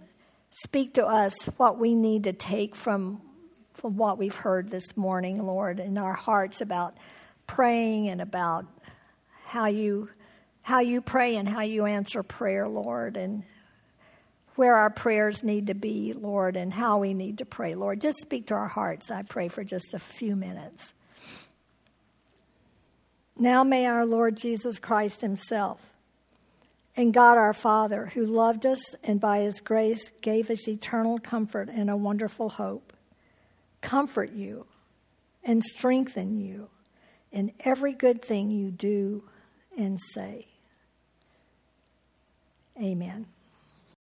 speak 0.51 0.93
to 0.93 1.03
us 1.03 1.33
what 1.57 1.79
we 1.79 1.95
need 1.95 2.25
to 2.25 2.33
take 2.33 2.75
from 2.75 3.19
from 3.73 3.97
what 3.97 4.19
we've 4.19 4.35
heard 4.35 4.69
this 4.69 4.95
morning, 4.95 5.43
Lord, 5.43 5.79
in 5.79 5.97
our 5.97 6.13
hearts 6.13 6.61
about 6.61 6.95
praying 7.47 8.09
and 8.09 8.21
about 8.21 8.67
how 9.45 9.65
you 9.65 10.09
how 10.61 10.81
you 10.81 11.01
pray 11.01 11.35
and 11.35 11.49
how 11.49 11.61
you 11.61 11.87
answer 11.87 12.21
prayer, 12.21 12.67
Lord, 12.67 13.17
and 13.17 13.41
where 14.53 14.75
our 14.75 14.91
prayers 14.91 15.43
need 15.43 15.65
to 15.65 15.73
be, 15.73 16.13
Lord, 16.13 16.55
and 16.55 16.71
how 16.71 16.99
we 16.99 17.15
need 17.15 17.39
to 17.39 17.45
pray, 17.45 17.73
Lord. 17.73 18.01
Just 18.01 18.19
speak 18.19 18.45
to 18.49 18.53
our 18.53 18.67
hearts, 18.67 19.09
I 19.09 19.23
pray, 19.23 19.47
for 19.47 19.63
just 19.63 19.95
a 19.95 19.99
few 19.99 20.35
minutes. 20.35 20.93
Now 23.37 23.63
may 23.63 23.85
our 23.85 24.05
Lord 24.05 24.37
Jesus 24.37 24.77
Christ 24.77 25.21
Himself 25.21 25.81
and 26.95 27.13
God 27.13 27.37
our 27.37 27.53
Father, 27.53 28.11
who 28.13 28.25
loved 28.25 28.65
us 28.65 28.93
and 29.03 29.19
by 29.19 29.39
His 29.39 29.59
grace 29.59 30.11
gave 30.21 30.49
us 30.49 30.67
eternal 30.67 31.17
comfort 31.19 31.69
and 31.69 31.89
a 31.89 31.97
wonderful 31.97 32.49
hope, 32.49 32.93
comfort 33.81 34.31
you 34.31 34.65
and 35.43 35.63
strengthen 35.63 36.39
you 36.39 36.69
in 37.31 37.51
every 37.61 37.93
good 37.93 38.21
thing 38.21 38.51
you 38.51 38.69
do 38.69 39.23
and 39.77 39.99
say. 40.13 40.47
Amen. 42.81 43.25